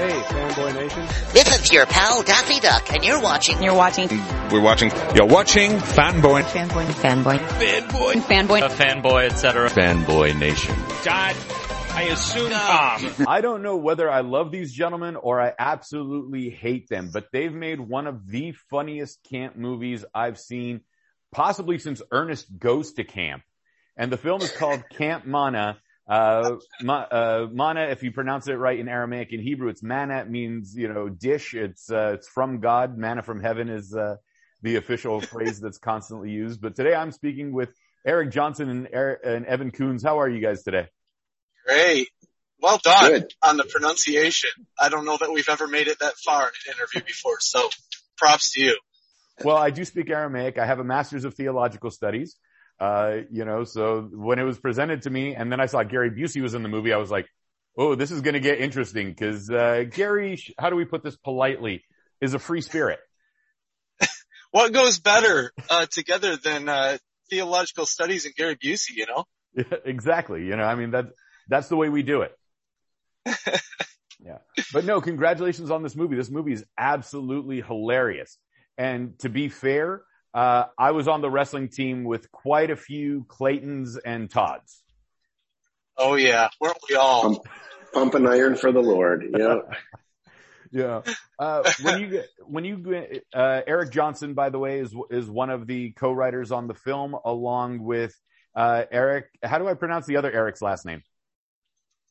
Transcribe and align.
Hey, 0.00 0.22
Fanboy 0.22 0.74
Nation. 0.76 1.06
This 1.34 1.60
is 1.60 1.70
your 1.70 1.84
pal 1.84 2.22
Daffy 2.22 2.58
Duck, 2.58 2.90
and 2.90 3.04
you're 3.04 3.20
watching. 3.20 3.62
You're 3.62 3.74
watching. 3.74 4.08
We're 4.50 4.62
watching. 4.62 4.90
You're 5.14 5.26
watching 5.26 5.72
Fanboy. 5.72 6.42
Fanboy. 6.44 6.86
Fanboy. 6.86 7.36
Fanboy. 7.36 8.12
Fanboy. 8.22 8.62
A 8.62 8.70
fanboy, 8.70 9.30
etc. 9.30 9.68
Fanboy 9.68 10.38
Nation. 10.38 10.74
God, 11.04 11.36
I 11.90 12.04
assume 12.12 12.50
Tom. 12.50 13.26
I 13.28 13.42
don't 13.42 13.62
know 13.62 13.76
whether 13.76 14.10
I 14.10 14.22
love 14.22 14.50
these 14.50 14.72
gentlemen 14.72 15.16
or 15.16 15.38
I 15.38 15.52
absolutely 15.58 16.48
hate 16.48 16.88
them, 16.88 17.10
but 17.12 17.26
they've 17.30 17.52
made 17.52 17.78
one 17.78 18.06
of 18.06 18.26
the 18.26 18.52
funniest 18.70 19.22
camp 19.24 19.54
movies 19.54 20.06
I've 20.14 20.38
seen, 20.38 20.80
possibly 21.30 21.78
since 21.78 22.00
Ernest 22.10 22.46
Goes 22.58 22.94
to 22.94 23.04
Camp. 23.04 23.42
And 23.98 24.10
the 24.10 24.16
film 24.16 24.40
is 24.40 24.50
called 24.50 24.82
Camp 24.96 25.26
Manna. 25.26 25.76
Uh, 26.10 26.56
ma, 26.82 27.02
uh, 27.02 27.46
mana, 27.52 27.82
if 27.82 28.02
you 28.02 28.10
pronounce 28.10 28.48
it 28.48 28.54
right 28.54 28.76
in 28.78 28.88
Aramaic 28.88 29.30
and 29.30 29.40
Hebrew, 29.40 29.68
it's 29.68 29.80
mana. 29.80 30.18
It 30.18 30.28
means, 30.28 30.74
you 30.76 30.92
know, 30.92 31.08
dish. 31.08 31.54
It's, 31.54 31.88
uh, 31.88 32.14
it's 32.14 32.28
from 32.28 32.58
God. 32.58 32.98
Manna 32.98 33.22
from 33.22 33.40
heaven 33.40 33.68
is, 33.68 33.94
uh, 33.94 34.16
the 34.60 34.74
official 34.74 35.20
phrase 35.32 35.60
that's 35.60 35.78
constantly 35.78 36.30
used. 36.30 36.60
But 36.60 36.74
today 36.74 36.94
I'm 36.96 37.12
speaking 37.12 37.52
with 37.52 37.70
Eric 38.04 38.32
Johnson 38.32 38.68
and, 38.68 38.88
Eric, 38.92 39.20
and 39.24 39.46
Evan 39.46 39.70
Coons. 39.70 40.02
How 40.02 40.18
are 40.18 40.28
you 40.28 40.40
guys 40.40 40.64
today? 40.64 40.88
Great. 41.64 42.08
Well 42.60 42.80
done 42.82 43.12
Good. 43.12 43.34
on 43.40 43.56
the 43.56 43.64
pronunciation. 43.64 44.50
I 44.78 44.88
don't 44.88 45.04
know 45.04 45.16
that 45.16 45.30
we've 45.32 45.48
ever 45.48 45.68
made 45.68 45.86
it 45.86 46.00
that 46.00 46.16
far 46.16 46.42
in 46.42 46.50
an 46.66 46.76
interview 46.76 47.02
before, 47.06 47.36
so 47.38 47.68
props 48.18 48.54
to 48.54 48.62
you. 48.62 48.78
Well, 49.44 49.56
I 49.56 49.70
do 49.70 49.84
speak 49.84 50.10
Aramaic. 50.10 50.58
I 50.58 50.66
have 50.66 50.80
a 50.80 50.84
master's 50.84 51.24
of 51.24 51.34
theological 51.34 51.90
studies. 51.90 52.36
Uh, 52.80 53.18
you 53.30 53.44
know, 53.44 53.64
so 53.64 54.08
when 54.10 54.38
it 54.38 54.44
was 54.44 54.58
presented 54.58 55.02
to 55.02 55.10
me 55.10 55.34
and 55.34 55.52
then 55.52 55.60
I 55.60 55.66
saw 55.66 55.82
Gary 55.82 56.10
Busey 56.10 56.40
was 56.40 56.54
in 56.54 56.62
the 56.62 56.68
movie, 56.68 56.94
I 56.94 56.96
was 56.96 57.10
like, 57.10 57.26
oh, 57.76 57.94
this 57.94 58.10
is 58.10 58.22
going 58.22 58.34
to 58.34 58.40
get 58.40 58.58
interesting 58.58 59.08
because, 59.10 59.50
uh, 59.50 59.84
Gary, 59.90 60.42
how 60.58 60.70
do 60.70 60.76
we 60.76 60.86
put 60.86 61.02
this 61.02 61.16
politely, 61.16 61.84
is 62.20 62.34
a 62.34 62.38
free 62.38 62.60
spirit. 62.60 62.98
What 64.52 64.72
goes 64.72 64.98
better, 64.98 65.52
uh, 65.68 65.86
together 65.86 66.36
than, 66.36 66.68
uh, 66.68 66.98
theological 67.28 67.86
studies 67.86 68.24
and 68.26 68.34
Gary 68.34 68.56
Busey, 68.56 68.96
you 68.96 69.06
know? 69.06 69.24
Yeah, 69.54 69.64
exactly. 69.84 70.44
You 70.44 70.56
know, 70.56 70.64
I 70.64 70.74
mean, 70.74 70.90
that, 70.90 71.06
that's 71.48 71.68
the 71.68 71.76
way 71.76 71.88
we 71.88 72.02
do 72.02 72.22
it. 72.22 72.36
yeah. 74.24 74.38
But 74.72 74.84
no, 74.84 75.00
congratulations 75.00 75.70
on 75.70 75.84
this 75.84 75.94
movie. 75.94 76.16
This 76.16 76.30
movie 76.30 76.52
is 76.52 76.64
absolutely 76.76 77.60
hilarious. 77.60 78.38
And 78.76 79.16
to 79.20 79.28
be 79.28 79.48
fair, 79.48 80.02
uh, 80.34 80.64
I 80.78 80.92
was 80.92 81.08
on 81.08 81.20
the 81.20 81.30
wrestling 81.30 81.68
team 81.68 82.04
with 82.04 82.30
quite 82.30 82.70
a 82.70 82.76
few 82.76 83.24
Claytons 83.28 83.98
and 84.04 84.30
Todds. 84.30 84.82
Oh 85.96 86.14
yeah, 86.14 86.48
weren't 86.60 86.78
we 86.88 86.96
all? 86.96 87.22
Pump, 87.22 87.38
pump 87.92 88.14
an 88.14 88.26
iron 88.26 88.56
for 88.56 88.72
the 88.72 88.80
Lord. 88.80 89.24
Yeah. 89.36 89.60
Yeah. 90.72 91.02
Uh, 91.36 91.68
when 91.82 92.00
you 92.00 92.06
get, 92.06 92.28
when 92.46 92.64
you 92.64 93.16
uh, 93.34 93.60
Eric 93.66 93.90
Johnson, 93.90 94.34
by 94.34 94.50
the 94.50 94.58
way, 94.60 94.78
is, 94.78 94.94
is 95.10 95.28
one 95.28 95.50
of 95.50 95.66
the 95.66 95.90
co-writers 95.90 96.52
on 96.52 96.68
the 96.68 96.74
film 96.74 97.16
along 97.24 97.82
with, 97.82 98.14
uh, 98.54 98.84
Eric. 98.90 99.26
How 99.42 99.58
do 99.58 99.66
I 99.66 99.74
pronounce 99.74 100.06
the 100.06 100.16
other 100.18 100.30
Eric's 100.30 100.62
last 100.62 100.86
name? 100.86 101.02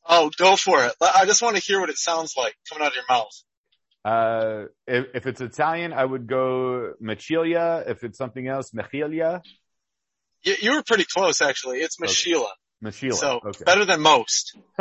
Oh, 0.06 0.30
go 0.36 0.56
for 0.56 0.84
it. 0.84 0.92
I 1.00 1.24
just 1.26 1.40
want 1.40 1.56
to 1.56 1.62
hear 1.62 1.80
what 1.80 1.90
it 1.90 1.98
sounds 1.98 2.34
like 2.36 2.54
coming 2.68 2.84
out 2.84 2.92
of 2.92 2.96
your 2.96 3.04
mouth. 3.08 3.32
Uh, 4.04 4.64
if, 4.86 5.06
if 5.14 5.26
it's 5.26 5.40
Italian, 5.40 5.92
I 5.92 6.04
would 6.04 6.26
go 6.26 6.94
Machilia. 7.02 7.88
If 7.88 8.02
it's 8.04 8.16
something 8.18 8.46
else, 8.48 8.70
Mechilia. 8.70 9.42
You, 10.42 10.54
you 10.60 10.74
were 10.76 10.82
pretty 10.82 11.04
close 11.04 11.42
actually. 11.42 11.80
It's 11.80 11.96
Okay. 12.00 12.10
Mashila. 12.10 12.48
Machila. 12.82 13.14
So 13.14 13.40
okay. 13.44 13.64
better 13.64 13.84
than 13.84 14.00
most. 14.00 14.56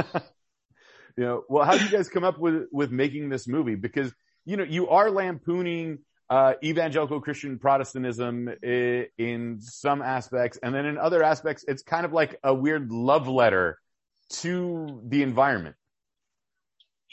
you 1.17 1.23
know, 1.25 1.43
well, 1.49 1.65
how 1.65 1.77
do 1.77 1.83
you 1.83 1.91
guys 1.91 2.07
come 2.09 2.23
up 2.23 2.39
with, 2.39 2.67
with 2.71 2.91
making 2.91 3.29
this 3.29 3.47
movie? 3.47 3.75
Because, 3.75 4.13
you 4.45 4.55
know, 4.57 4.63
you 4.63 4.87
are 4.89 5.11
lampooning, 5.11 5.99
uh, 6.29 6.53
evangelical 6.63 7.19
Christian 7.19 7.59
Protestantism 7.59 8.49
i- 8.63 9.07
in 9.17 9.59
some 9.59 10.01
aspects. 10.01 10.59
And 10.63 10.73
then 10.73 10.85
in 10.85 10.97
other 10.97 11.23
aspects, 11.23 11.65
it's 11.67 11.83
kind 11.83 12.05
of 12.05 12.13
like 12.13 12.39
a 12.43 12.53
weird 12.53 12.89
love 12.91 13.27
letter 13.27 13.79
to 14.41 15.01
the 15.05 15.23
environment. 15.23 15.75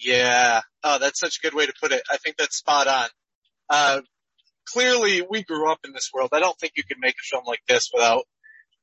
Yeah. 0.02 0.60
Oh, 0.84 0.98
that's 0.98 1.20
such 1.20 1.38
a 1.38 1.40
good 1.40 1.54
way 1.54 1.66
to 1.66 1.72
put 1.80 1.92
it. 1.92 2.02
I 2.10 2.16
think 2.18 2.36
that's 2.36 2.56
spot 2.56 2.86
on. 2.86 3.08
Uh, 3.68 4.00
clearly 4.68 5.22
we 5.28 5.42
grew 5.42 5.70
up 5.70 5.80
in 5.84 5.92
this 5.92 6.10
world. 6.12 6.30
I 6.32 6.40
don't 6.40 6.58
think 6.58 6.74
you 6.76 6.84
could 6.84 6.98
make 7.00 7.14
a 7.14 7.26
film 7.30 7.44
like 7.46 7.62
this 7.68 7.90
without 7.92 8.24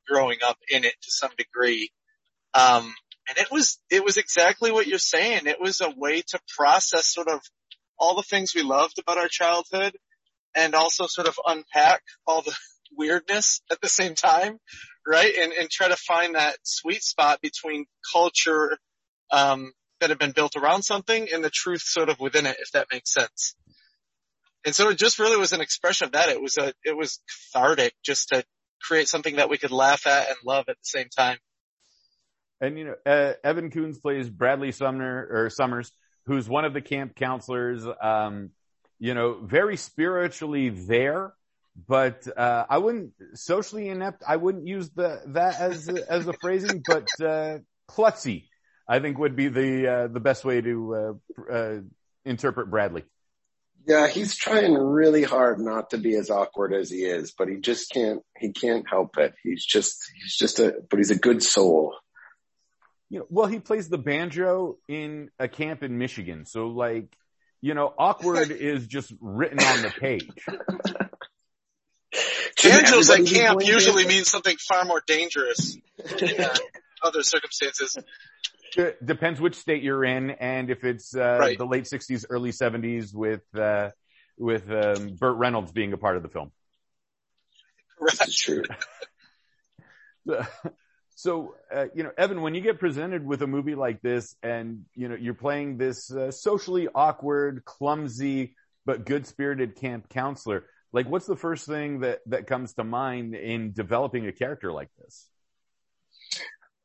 growing 0.08 0.38
up 0.46 0.58
in 0.68 0.84
it 0.84 0.94
to 1.02 1.10
some 1.10 1.30
degree. 1.38 1.90
Um, 2.52 2.94
and 3.28 3.38
it 3.38 3.48
was, 3.50 3.78
it 3.90 4.04
was 4.04 4.16
exactly 4.16 4.70
what 4.70 4.86
you're 4.86 4.98
saying. 4.98 5.46
It 5.46 5.60
was 5.60 5.80
a 5.80 5.92
way 5.96 6.22
to 6.28 6.40
process 6.56 7.06
sort 7.06 7.28
of 7.28 7.40
all 7.98 8.16
the 8.16 8.22
things 8.22 8.54
we 8.54 8.62
loved 8.62 8.98
about 8.98 9.18
our 9.18 9.28
childhood 9.28 9.96
and 10.54 10.74
also 10.74 11.06
sort 11.06 11.28
of 11.28 11.38
unpack 11.46 12.02
all 12.26 12.42
the 12.42 12.54
weirdness 12.96 13.60
at 13.70 13.80
the 13.80 13.88
same 13.88 14.14
time, 14.14 14.58
right? 15.06 15.34
And, 15.36 15.52
and 15.52 15.70
try 15.70 15.88
to 15.88 15.96
find 15.96 16.34
that 16.34 16.56
sweet 16.62 17.02
spot 17.02 17.40
between 17.40 17.86
culture, 18.12 18.78
um, 19.30 19.72
that 20.04 20.10
had 20.10 20.18
been 20.18 20.32
built 20.32 20.54
around 20.54 20.82
something 20.82 21.28
and 21.32 21.42
the 21.42 21.48
truth 21.48 21.80
sort 21.80 22.10
of 22.10 22.20
within 22.20 22.44
it, 22.44 22.56
if 22.60 22.72
that 22.72 22.88
makes 22.92 23.10
sense. 23.10 23.54
And 24.66 24.74
so 24.74 24.90
it 24.90 24.98
just 24.98 25.18
really 25.18 25.38
was 25.38 25.54
an 25.54 25.62
expression 25.62 26.04
of 26.04 26.12
that. 26.12 26.28
It 26.28 26.42
was 26.42 26.58
a, 26.58 26.74
it 26.84 26.94
was 26.94 27.22
cathartic 27.26 27.94
just 28.04 28.28
to 28.28 28.44
create 28.82 29.08
something 29.08 29.36
that 29.36 29.48
we 29.48 29.56
could 29.56 29.70
laugh 29.70 30.06
at 30.06 30.28
and 30.28 30.36
love 30.44 30.66
at 30.68 30.76
the 30.76 30.84
same 30.84 31.08
time. 31.08 31.38
And, 32.60 32.78
you 32.78 32.84
know, 32.84 32.94
uh, 33.06 33.32
Evan 33.42 33.70
Coons 33.70 33.98
plays 33.98 34.28
Bradley 34.28 34.72
Sumner 34.72 35.26
or 35.30 35.48
Summers, 35.48 35.90
who's 36.26 36.46
one 36.46 36.66
of 36.66 36.74
the 36.74 36.82
camp 36.82 37.16
counselors, 37.16 37.86
um, 38.02 38.50
you 38.98 39.14
know, 39.14 39.40
very 39.42 39.78
spiritually 39.78 40.68
there, 40.68 41.32
but, 41.88 42.28
uh, 42.36 42.66
I 42.68 42.76
wouldn't 42.76 43.12
socially 43.34 43.88
inept. 43.88 44.22
I 44.26 44.36
wouldn't 44.36 44.66
use 44.66 44.90
the, 44.90 45.22
that 45.28 45.60
as, 45.60 45.88
as 45.88 46.26
the 46.26 46.34
phrasing, 46.42 46.82
but, 46.86 47.08
uh, 47.22 47.58
klutzy, 47.90 48.48
I 48.86 48.98
think 49.00 49.18
would 49.18 49.36
be 49.36 49.48
the, 49.48 49.88
uh, 49.88 50.06
the 50.08 50.20
best 50.20 50.44
way 50.44 50.60
to, 50.60 50.94
uh, 50.94 51.52
uh, 51.52 51.80
interpret 52.24 52.70
Bradley. 52.70 53.04
Yeah, 53.86 54.08
he's 54.08 54.34
trying 54.34 54.72
really 54.74 55.22
hard 55.22 55.60
not 55.60 55.90
to 55.90 55.98
be 55.98 56.16
as 56.16 56.30
awkward 56.30 56.72
as 56.72 56.90
he 56.90 57.04
is, 57.04 57.32
but 57.36 57.48
he 57.48 57.56
just 57.56 57.90
can't, 57.90 58.22
he 58.38 58.52
can't 58.52 58.88
help 58.88 59.18
it. 59.18 59.34
He's 59.42 59.64
just, 59.64 60.02
he's 60.14 60.36
just 60.36 60.58
a, 60.58 60.74
but 60.88 60.98
he's 60.98 61.10
a 61.10 61.18
good 61.18 61.42
soul. 61.42 61.94
you 63.10 63.18
know, 63.18 63.26
well, 63.28 63.46
he 63.46 63.58
plays 63.58 63.88
the 63.88 63.98
banjo 63.98 64.78
in 64.88 65.30
a 65.38 65.48
camp 65.48 65.82
in 65.82 65.98
Michigan. 65.98 66.46
So 66.46 66.68
like, 66.68 67.14
you 67.60 67.74
know, 67.74 67.92
awkward 67.98 68.50
is 68.52 68.86
just 68.86 69.12
written 69.20 69.60
on 69.60 69.82
the 69.82 69.90
page. 69.90 70.30
Shouldn't 72.56 72.84
Banjos 72.84 73.10
at 73.10 73.26
camp 73.26 73.62
usually 73.62 74.06
means 74.06 74.30
something 74.30 74.56
far 74.56 74.84
more 74.86 75.02
dangerous 75.06 75.76
in 76.20 76.40
uh, 76.40 76.54
other 77.02 77.22
circumstances. 77.22 77.98
It 78.76 79.04
depends 79.04 79.40
which 79.40 79.56
state 79.56 79.82
you're 79.82 80.04
in 80.04 80.30
and 80.30 80.70
if 80.70 80.84
it's, 80.84 81.14
uh, 81.14 81.38
Right. 81.40 81.58
the 81.58 81.66
late 81.66 81.86
sixties, 81.86 82.26
early 82.28 82.52
seventies 82.52 83.14
with, 83.14 83.42
uh, 83.54 83.90
with, 84.36 84.70
um, 84.70 85.14
Burt 85.14 85.36
Reynolds 85.36 85.72
being 85.72 85.92
a 85.92 85.96
part 85.98 86.16
of 86.16 86.22
the 86.22 86.28
film. 86.28 86.50
That's 88.00 88.34
true. 88.34 88.62
So, 91.16 91.54
uh, 91.72 91.86
you 91.94 92.02
know, 92.02 92.10
Evan, 92.18 92.42
when 92.42 92.56
you 92.56 92.60
get 92.60 92.80
presented 92.80 93.24
with 93.24 93.40
a 93.42 93.46
movie 93.46 93.76
like 93.76 94.02
this 94.02 94.34
and, 94.42 94.84
you 94.96 95.08
know, 95.08 95.14
you're 95.14 95.32
playing 95.32 95.78
this 95.78 96.10
uh, 96.10 96.32
socially 96.32 96.88
awkward, 96.92 97.64
clumsy, 97.64 98.56
but 98.84 99.06
good 99.06 99.24
spirited 99.26 99.76
camp 99.76 100.08
counselor, 100.08 100.66
like 100.92 101.08
what's 101.08 101.26
the 101.26 101.36
first 101.36 101.66
thing 101.68 102.00
that, 102.00 102.18
that 102.26 102.48
comes 102.48 102.74
to 102.74 102.84
mind 102.84 103.36
in 103.36 103.72
developing 103.72 104.26
a 104.26 104.32
character 104.32 104.72
like 104.72 104.88
this? 104.98 105.28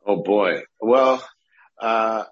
Oh 0.05 0.21
boy. 0.21 0.61
Well, 0.79 1.27
uh, 1.79 2.23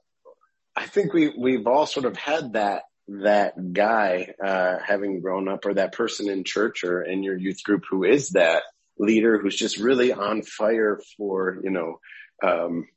I 0.76 0.86
think 0.86 1.14
we, 1.14 1.30
we've 1.30 1.66
all 1.68 1.86
sort 1.86 2.06
of 2.06 2.16
had 2.16 2.54
that, 2.54 2.84
that 3.08 3.74
guy, 3.74 4.34
uh, 4.44 4.78
having 4.86 5.22
grown 5.22 5.48
up 5.48 5.66
or 5.66 5.74
that 5.74 5.94
person 5.94 6.30
in 6.30 6.44
church 6.44 6.84
or 6.84 7.02
in 7.02 7.24
your 7.24 7.36
youth 7.38 7.64
group 7.64 7.84
who 7.90 8.04
is 8.04 8.30
that 8.30 8.64
leader 9.00 9.40
who's 9.40 9.56
just 9.56 9.78
really 9.78 10.12
on 10.12 10.44
fire 10.44 11.00
for, 11.18 11.60
you 11.64 11.72
know, 11.72 12.00
um, 12.44 12.88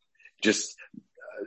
just 0.43 0.77
uh, 0.97 1.45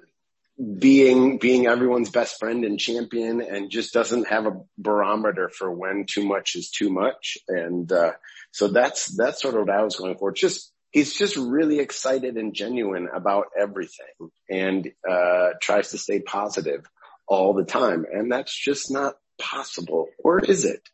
being, 0.80 1.38
being 1.38 1.68
everyone's 1.68 2.10
best 2.10 2.40
friend 2.40 2.66
and 2.66 2.80
champion 2.80 3.42
and 3.42 3.70
just 3.70 3.94
doesn't 3.94 4.28
have 4.28 4.46
a 4.46 4.62
barometer 4.78 5.50
for 5.50 5.72
when 5.72 6.06
too 6.08 6.26
much 6.26 6.56
is 6.56 6.72
too 6.72 6.90
much. 6.90 7.38
And, 7.48 7.92
uh, 7.92 8.14
so 8.52 8.70
that's, 8.70 9.16
that's 9.16 9.42
sort 9.42 9.56
of 9.56 9.68
what 9.68 9.76
I 9.76 9.84
was 9.84 9.98
going 9.98 10.18
for. 10.18 10.32
Just, 10.32 10.73
he's 10.94 11.14
just 11.18 11.36
really 11.36 11.80
excited 11.80 12.38
and 12.38 12.54
genuine 12.54 13.10
about 13.14 13.48
everything 13.60 14.30
and, 14.50 14.90
uh, 15.10 15.50
tries 15.62 15.90
to 15.90 15.98
stay 15.98 16.22
positive 16.22 16.86
all 17.28 17.54
the 17.54 17.66
time. 17.66 18.06
And 18.10 18.32
that's 18.32 18.56
just 18.56 18.92
not 18.92 19.16
possible. 19.38 20.08
Or 20.24 20.40
is 20.40 20.64
it? 20.64 20.88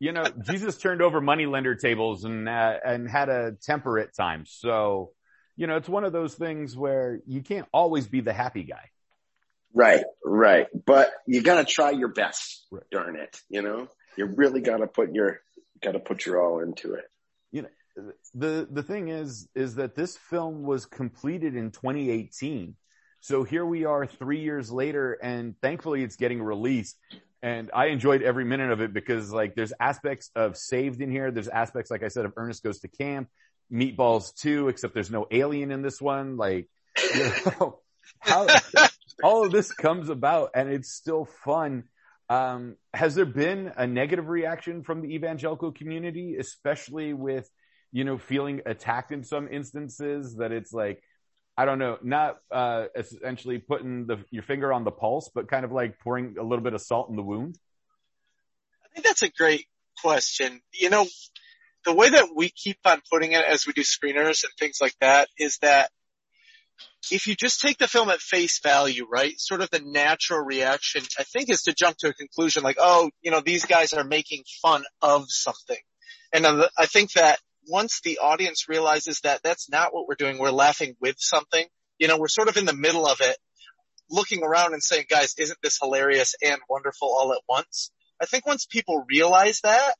You 0.00 0.12
know, 0.12 0.24
Jesus 0.42 0.76
turned 0.76 1.02
over 1.02 1.20
moneylender 1.20 1.76
tables 1.76 2.24
and, 2.24 2.48
uh, 2.48 2.74
and 2.84 3.08
had 3.08 3.28
a 3.28 3.52
temper 3.62 3.98
at 3.98 4.14
times. 4.14 4.50
So, 4.52 5.12
you 5.56 5.66
know, 5.66 5.76
it's 5.76 5.88
one 5.88 6.04
of 6.04 6.12
those 6.12 6.34
things 6.34 6.76
where 6.76 7.20
you 7.26 7.42
can't 7.42 7.66
always 7.72 8.06
be 8.06 8.20
the 8.20 8.32
happy 8.32 8.64
guy. 8.64 8.90
Right, 9.74 10.04
right. 10.24 10.66
But 10.86 11.10
you 11.26 11.42
gotta 11.42 11.64
try 11.64 11.90
your 11.90 12.08
best. 12.08 12.66
Right. 12.70 12.84
Darn 12.90 13.16
it. 13.16 13.40
You 13.48 13.62
know, 13.62 13.88
you 14.16 14.26
really 14.26 14.60
gotta 14.60 14.86
put 14.86 15.12
your, 15.14 15.40
gotta 15.82 15.98
put 16.00 16.26
your 16.26 16.42
all 16.42 16.60
into 16.60 16.94
it. 16.94 17.04
You 17.52 17.62
know, 17.62 17.68
the, 18.34 18.68
the 18.70 18.82
thing 18.82 19.08
is, 19.08 19.48
is 19.54 19.76
that 19.76 19.94
this 19.94 20.16
film 20.16 20.62
was 20.62 20.86
completed 20.86 21.54
in 21.56 21.70
2018. 21.70 22.74
So 23.20 23.42
here 23.42 23.66
we 23.66 23.84
are 23.84 24.06
three 24.06 24.40
years 24.40 24.70
later 24.70 25.14
and 25.22 25.54
thankfully 25.60 26.02
it's 26.02 26.16
getting 26.16 26.42
released. 26.42 26.96
And 27.42 27.70
I 27.74 27.86
enjoyed 27.86 28.22
every 28.22 28.44
minute 28.44 28.70
of 28.70 28.80
it 28.80 28.92
because 28.92 29.32
like 29.32 29.54
there's 29.54 29.72
aspects 29.80 30.30
of 30.34 30.56
saved 30.56 31.00
in 31.00 31.10
here. 31.10 31.30
There's 31.30 31.48
aspects, 31.48 31.90
like 31.90 32.02
I 32.02 32.08
said, 32.08 32.24
of 32.24 32.32
Ernest 32.36 32.62
goes 32.62 32.80
to 32.80 32.88
camp, 32.88 33.28
meatballs 33.72 34.34
too, 34.34 34.68
except 34.68 34.94
there's 34.94 35.10
no 35.10 35.26
alien 35.30 35.70
in 35.70 35.82
this 35.82 36.00
one. 36.00 36.36
Like, 36.36 36.68
you 37.14 37.30
know, 37.60 37.80
how 38.20 38.46
all 39.22 39.44
of 39.44 39.52
this 39.52 39.72
comes 39.72 40.08
about 40.08 40.50
and 40.54 40.68
it's 40.68 40.92
still 40.92 41.24
fun. 41.24 41.84
Um, 42.28 42.76
has 42.92 43.14
there 43.14 43.26
been 43.26 43.72
a 43.76 43.86
negative 43.86 44.28
reaction 44.28 44.82
from 44.82 45.00
the 45.00 45.14
evangelical 45.14 45.72
community, 45.72 46.36
especially 46.36 47.12
with, 47.14 47.48
you 47.92 48.04
know, 48.04 48.18
feeling 48.18 48.62
attacked 48.66 49.12
in 49.12 49.24
some 49.24 49.48
instances 49.48 50.36
that 50.36 50.52
it's 50.52 50.72
like, 50.72 51.02
I 51.56 51.64
don't 51.64 51.78
know, 51.78 51.98
not 52.02 52.38
uh, 52.52 52.86
essentially 52.96 53.58
putting 53.58 54.06
the, 54.06 54.18
your 54.30 54.42
finger 54.42 54.72
on 54.72 54.84
the 54.84 54.90
pulse, 54.90 55.30
but 55.34 55.48
kind 55.48 55.64
of 55.64 55.72
like 55.72 55.98
pouring 55.98 56.36
a 56.38 56.42
little 56.42 56.62
bit 56.62 56.74
of 56.74 56.80
salt 56.80 57.10
in 57.10 57.16
the 57.16 57.22
wound? 57.22 57.58
I 58.84 58.94
think 58.94 59.06
that's 59.06 59.22
a 59.22 59.30
great 59.30 59.66
question. 60.00 60.60
You 60.72 60.90
know, 60.90 61.06
the 61.84 61.94
way 61.94 62.10
that 62.10 62.28
we 62.34 62.50
keep 62.50 62.78
on 62.84 63.00
putting 63.10 63.32
it 63.32 63.44
as 63.44 63.66
we 63.66 63.72
do 63.72 63.82
screeners 63.82 64.44
and 64.44 64.52
things 64.58 64.78
like 64.80 64.94
that 65.00 65.28
is 65.38 65.58
that 65.58 65.90
if 67.10 67.26
you 67.26 67.34
just 67.34 67.60
take 67.60 67.78
the 67.78 67.88
film 67.88 68.10
at 68.10 68.20
face 68.20 68.60
value, 68.60 69.06
right, 69.10 69.38
sort 69.38 69.60
of 69.60 69.70
the 69.70 69.80
natural 69.80 70.40
reaction, 70.40 71.02
I 71.18 71.24
think, 71.24 71.50
is 71.50 71.62
to 71.62 71.74
jump 71.74 71.96
to 71.98 72.08
a 72.08 72.12
conclusion 72.12 72.62
like, 72.62 72.76
oh, 72.78 73.10
you 73.22 73.30
know, 73.30 73.40
these 73.40 73.64
guys 73.64 73.92
are 73.92 74.04
making 74.04 74.44
fun 74.62 74.84
of 75.00 75.26
something. 75.28 75.78
And 76.32 76.46
I 76.46 76.86
think 76.86 77.12
that 77.12 77.38
once 77.68 78.00
the 78.00 78.18
audience 78.18 78.68
realizes 78.68 79.20
that 79.20 79.42
that's 79.42 79.68
not 79.70 79.94
what 79.94 80.08
we're 80.08 80.14
doing, 80.14 80.38
we're 80.38 80.50
laughing 80.50 80.96
with 81.00 81.16
something, 81.18 81.64
you 81.98 82.08
know, 82.08 82.18
we're 82.18 82.28
sort 82.28 82.48
of 82.48 82.56
in 82.56 82.64
the 82.64 82.72
middle 82.72 83.06
of 83.06 83.20
it, 83.20 83.36
looking 84.10 84.42
around 84.42 84.72
and 84.72 84.82
saying, 84.82 85.04
guys, 85.08 85.34
isn't 85.38 85.58
this 85.62 85.78
hilarious 85.80 86.34
and 86.42 86.60
wonderful 86.68 87.08
all 87.08 87.32
at 87.32 87.42
once? 87.48 87.90
I 88.20 88.26
think 88.26 88.46
once 88.46 88.66
people 88.66 89.04
realize 89.08 89.60
that, 89.60 89.94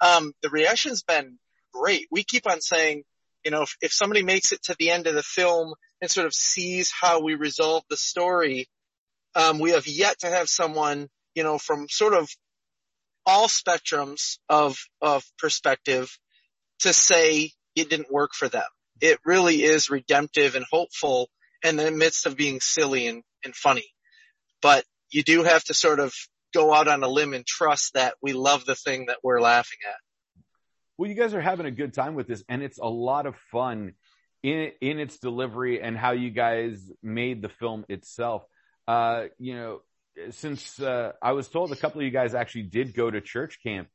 um, 0.00 0.32
the 0.42 0.50
reaction's 0.50 1.02
been 1.02 1.38
great. 1.72 2.06
We 2.10 2.24
keep 2.24 2.48
on 2.48 2.60
saying, 2.60 3.04
you 3.44 3.50
know, 3.50 3.62
if, 3.62 3.76
if 3.80 3.92
somebody 3.92 4.22
makes 4.22 4.52
it 4.52 4.62
to 4.64 4.76
the 4.78 4.90
end 4.90 5.06
of 5.06 5.14
the 5.14 5.22
film 5.22 5.74
and 6.00 6.10
sort 6.10 6.26
of 6.26 6.34
sees 6.34 6.92
how 6.92 7.22
we 7.22 7.34
resolve 7.34 7.82
the 7.88 7.96
story, 7.96 8.68
um, 9.34 9.58
we 9.58 9.72
have 9.72 9.86
yet 9.86 10.20
to 10.20 10.28
have 10.28 10.48
someone, 10.48 11.08
you 11.34 11.42
know, 11.42 11.58
from 11.58 11.88
sort 11.88 12.14
of 12.14 12.28
all 13.26 13.48
spectrums 13.48 14.38
of, 14.48 14.78
of 15.00 15.24
perspective 15.38 16.10
to 16.80 16.92
say 16.92 17.52
it 17.74 17.90
didn't 17.90 18.12
work 18.12 18.32
for 18.34 18.48
them. 18.48 18.66
It 19.00 19.18
really 19.24 19.62
is 19.62 19.90
redemptive 19.90 20.54
and 20.54 20.64
hopeful 20.70 21.28
in 21.62 21.76
the 21.76 21.90
midst 21.90 22.26
of 22.26 22.36
being 22.36 22.60
silly 22.60 23.06
and, 23.06 23.22
and 23.44 23.54
funny. 23.54 23.86
But 24.60 24.84
you 25.10 25.22
do 25.22 25.44
have 25.44 25.64
to 25.64 25.74
sort 25.74 26.00
of 26.00 26.12
go 26.52 26.72
out 26.72 26.88
on 26.88 27.02
a 27.02 27.08
limb 27.08 27.34
and 27.34 27.46
trust 27.46 27.94
that 27.94 28.14
we 28.22 28.32
love 28.32 28.64
the 28.64 28.74
thing 28.74 29.06
that 29.06 29.18
we're 29.22 29.40
laughing 29.40 29.78
at. 29.86 29.96
Well, 30.96 31.08
you 31.08 31.14
guys 31.14 31.34
are 31.34 31.40
having 31.40 31.66
a 31.66 31.70
good 31.70 31.94
time 31.94 32.14
with 32.14 32.26
this 32.26 32.42
and 32.48 32.62
it's 32.62 32.78
a 32.78 32.88
lot 32.88 33.26
of 33.26 33.36
fun 33.52 33.94
in, 34.42 34.72
in 34.80 34.98
its 34.98 35.18
delivery 35.18 35.80
and 35.80 35.96
how 35.96 36.12
you 36.12 36.30
guys 36.30 36.90
made 37.02 37.42
the 37.42 37.48
film 37.48 37.84
itself. 37.88 38.42
Uh, 38.86 39.26
you 39.38 39.54
know, 39.54 39.80
since, 40.30 40.80
uh, 40.80 41.12
I 41.22 41.32
was 41.32 41.48
told 41.48 41.70
a 41.70 41.76
couple 41.76 42.00
of 42.00 42.04
you 42.04 42.10
guys 42.10 42.34
actually 42.34 42.62
did 42.62 42.94
go 42.94 43.10
to 43.10 43.20
church 43.20 43.60
camp. 43.62 43.88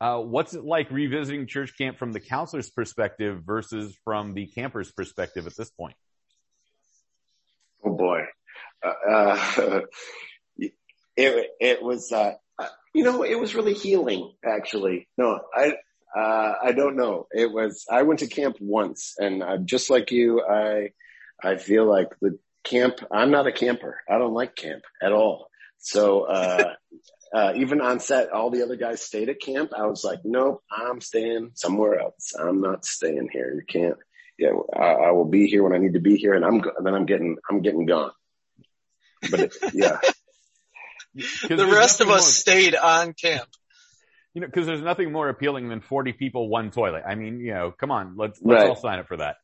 Uh, 0.00 0.18
what's 0.18 0.54
it 0.54 0.64
like 0.64 0.90
revisiting 0.90 1.46
church 1.46 1.76
camp 1.76 1.98
from 1.98 2.12
the 2.12 2.20
counselor's 2.20 2.70
perspective 2.70 3.42
versus 3.44 3.94
from 4.02 4.32
the 4.32 4.46
camper's 4.46 4.90
perspective 4.90 5.46
at 5.46 5.54
this 5.56 5.70
point? 5.70 5.94
Oh 7.84 7.94
boy. 7.94 8.22
Uh, 8.82 9.80
it, 11.16 11.46
it 11.60 11.82
was, 11.82 12.12
uh, 12.12 12.32
you 12.94 13.04
know, 13.04 13.22
it 13.22 13.38
was 13.38 13.54
really 13.54 13.74
healing 13.74 14.32
actually. 14.42 15.06
No, 15.18 15.38
I, 15.54 15.74
uh, 16.16 16.54
I 16.62 16.72
don't 16.72 16.96
know. 16.96 17.26
It 17.30 17.52
was, 17.52 17.84
I 17.90 18.02
went 18.02 18.20
to 18.20 18.26
camp 18.26 18.56
once 18.58 19.16
and 19.18 19.42
uh, 19.42 19.58
just 19.58 19.90
like 19.90 20.10
you, 20.10 20.42
I, 20.42 20.92
I 21.42 21.56
feel 21.56 21.84
like 21.84 22.08
the 22.22 22.38
camp, 22.64 23.00
I'm 23.10 23.30
not 23.30 23.46
a 23.46 23.52
camper. 23.52 24.00
I 24.08 24.16
don't 24.16 24.34
like 24.34 24.56
camp 24.56 24.82
at 25.02 25.12
all. 25.12 25.50
So, 25.78 26.26
uh, 27.34 27.52
even 27.56 27.80
on 27.80 28.00
set, 28.00 28.32
all 28.32 28.50
the 28.50 28.62
other 28.62 28.76
guys 28.76 29.02
stayed 29.02 29.28
at 29.28 29.40
camp. 29.40 29.72
I 29.76 29.86
was 29.86 30.02
like, 30.02 30.20
nope, 30.24 30.62
I'm 30.70 31.00
staying 31.00 31.52
somewhere 31.54 32.00
else. 32.00 32.32
I'm 32.38 32.60
not 32.60 32.84
staying 32.84 33.28
here. 33.32 33.54
You 33.54 33.62
can't, 33.66 33.96
yeah, 34.38 34.50
I, 34.76 35.08
I 35.08 35.10
will 35.12 35.26
be 35.26 35.46
here 35.46 35.62
when 35.62 35.72
I 35.72 35.78
need 35.78 35.94
to 35.94 36.00
be 36.00 36.16
here 36.16 36.34
and 36.34 36.44
I'm, 36.44 36.60
then 36.82 36.94
I'm 36.94 37.06
getting, 37.06 37.36
I'm 37.48 37.62
getting 37.62 37.86
gone. 37.86 38.10
But 39.30 39.40
it, 39.40 39.56
yeah. 39.74 39.98
the 41.14 41.66
rest 41.66 42.00
of 42.00 42.08
us 42.08 42.22
more, 42.22 42.54
stayed 42.54 42.74
on 42.74 43.12
camp. 43.12 43.48
You 44.34 44.40
know, 44.40 44.48
cause 44.48 44.66
there's 44.66 44.82
nothing 44.82 45.12
more 45.12 45.28
appealing 45.28 45.68
than 45.68 45.80
40 45.80 46.12
people, 46.14 46.48
one 46.48 46.70
toilet. 46.72 47.04
I 47.06 47.14
mean, 47.14 47.40
you 47.40 47.54
know, 47.54 47.70
come 47.70 47.92
on, 47.92 48.14
let's, 48.16 48.40
let's 48.42 48.62
right. 48.62 48.68
all 48.70 48.76
sign 48.76 48.98
up 48.98 49.06
for 49.06 49.18
that. 49.18 49.36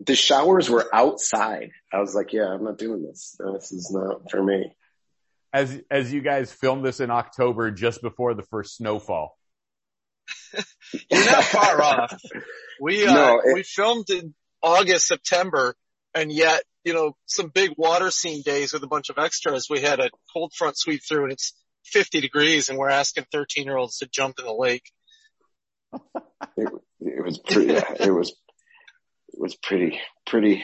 The 0.00 0.16
showers 0.16 0.68
were 0.68 0.88
outside. 0.92 1.70
I 1.92 2.00
was 2.00 2.14
like, 2.14 2.32
yeah, 2.32 2.48
I'm 2.48 2.64
not 2.64 2.78
doing 2.78 3.04
this. 3.04 3.36
This 3.38 3.70
is 3.70 3.92
not 3.92 4.28
for 4.30 4.42
me. 4.42 4.74
As, 5.54 5.80
as 5.90 6.12
you 6.12 6.20
guys 6.20 6.52
filmed 6.52 6.84
this 6.84 7.00
in 7.00 7.10
October, 7.10 7.70
just 7.70 8.02
before 8.02 8.34
the 8.34 8.42
first 8.42 8.76
snowfall. 8.76 9.38
You're 11.10 11.24
not 11.24 11.44
far 11.44 11.80
off. 11.80 12.20
We, 12.80 13.06
uh, 13.06 13.14
no, 13.14 13.40
it, 13.44 13.54
we 13.54 13.62
filmed 13.62 14.10
in 14.10 14.34
August, 14.62 15.06
September, 15.06 15.76
and 16.14 16.30
yet 16.30 16.62
you 16.84 16.92
know, 16.92 17.16
some 17.26 17.48
big 17.48 17.72
water 17.76 18.10
scene 18.10 18.42
days 18.42 18.72
with 18.72 18.82
a 18.82 18.86
bunch 18.86 19.08
of 19.08 19.18
extras. 19.18 19.68
We 19.68 19.80
had 19.80 20.00
a 20.00 20.10
cold 20.32 20.52
front 20.54 20.78
sweep 20.78 21.00
through 21.02 21.24
and 21.24 21.32
it's 21.32 21.54
50 21.86 22.20
degrees 22.20 22.68
and 22.68 22.78
we're 22.78 22.90
asking 22.90 23.24
13 23.32 23.64
year 23.64 23.76
olds 23.76 23.98
to 23.98 24.06
jump 24.06 24.38
in 24.38 24.44
the 24.44 24.52
lake. 24.52 24.90
it, 26.56 26.68
it 27.00 27.24
was 27.24 27.38
pretty, 27.38 27.72
yeah, 27.72 27.94
it 27.98 28.10
was, 28.10 28.30
it 29.28 29.40
was 29.40 29.56
pretty, 29.56 29.98
pretty, 30.26 30.62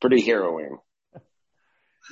pretty 0.00 0.22
harrowing. 0.22 0.78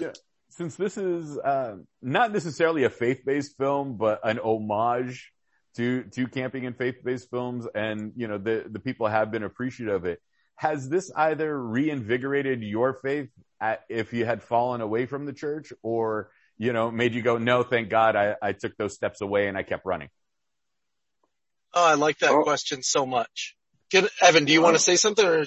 Yeah. 0.00 0.10
Since 0.56 0.76
this 0.76 0.96
is, 0.96 1.36
uh, 1.36 1.76
not 2.00 2.32
necessarily 2.32 2.84
a 2.84 2.90
faith-based 2.90 3.56
film, 3.58 3.96
but 3.96 4.20
an 4.22 4.38
homage 4.38 5.32
to, 5.76 6.04
to 6.12 6.28
camping 6.28 6.64
and 6.64 6.76
faith-based 6.76 7.28
films. 7.28 7.66
And, 7.74 8.12
you 8.14 8.28
know, 8.28 8.38
the, 8.38 8.64
the 8.70 8.78
people 8.78 9.08
have 9.08 9.32
been 9.32 9.42
appreciative 9.42 9.94
of 9.94 10.04
it 10.04 10.20
has 10.56 10.88
this 10.88 11.10
either 11.16 11.60
reinvigorated 11.60 12.62
your 12.62 12.94
faith 12.94 13.28
at, 13.60 13.82
if 13.88 14.12
you 14.12 14.24
had 14.24 14.42
fallen 14.42 14.80
away 14.80 15.06
from 15.06 15.26
the 15.26 15.32
church 15.32 15.72
or, 15.82 16.30
you 16.56 16.72
know, 16.72 16.90
made 16.90 17.14
you 17.14 17.22
go, 17.22 17.38
no, 17.38 17.64
thank 17.64 17.88
God 17.88 18.14
I, 18.14 18.36
I 18.40 18.52
took 18.52 18.76
those 18.76 18.94
steps 18.94 19.20
away 19.20 19.48
and 19.48 19.58
I 19.58 19.64
kept 19.64 19.84
running? 19.84 20.10
Oh, 21.72 21.84
I 21.84 21.94
like 21.94 22.18
that 22.20 22.30
oh. 22.30 22.44
question 22.44 22.84
so 22.84 23.04
much. 23.04 23.56
Get, 23.90 24.08
Evan, 24.22 24.44
do 24.44 24.52
you 24.52 24.62
want 24.62 24.76
to 24.76 24.82
say 24.82 24.94
something 24.94 25.26
or 25.26 25.44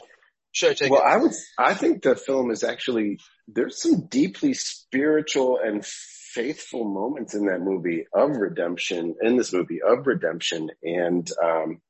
I 0.63 0.73
take 0.73 0.91
well, 0.91 1.01
it? 1.01 1.05
I 1.05 1.17
would, 1.17 1.31
I 1.57 1.73
think 1.73 2.01
the 2.01 2.15
film 2.15 2.51
is 2.51 2.63
actually, 2.63 3.19
there's 3.47 3.81
some 3.81 4.07
deeply 4.07 4.53
spiritual 4.53 5.59
and 5.63 5.85
faithful 5.85 6.85
moments 6.85 7.33
in 7.33 7.45
that 7.45 7.61
movie 7.61 8.05
of 8.13 8.31
redemption, 8.37 9.15
in 9.21 9.37
this 9.37 9.53
movie 9.53 9.79
of 9.81 10.07
redemption. 10.07 10.69
And, 10.83 11.29
um, 11.43 11.81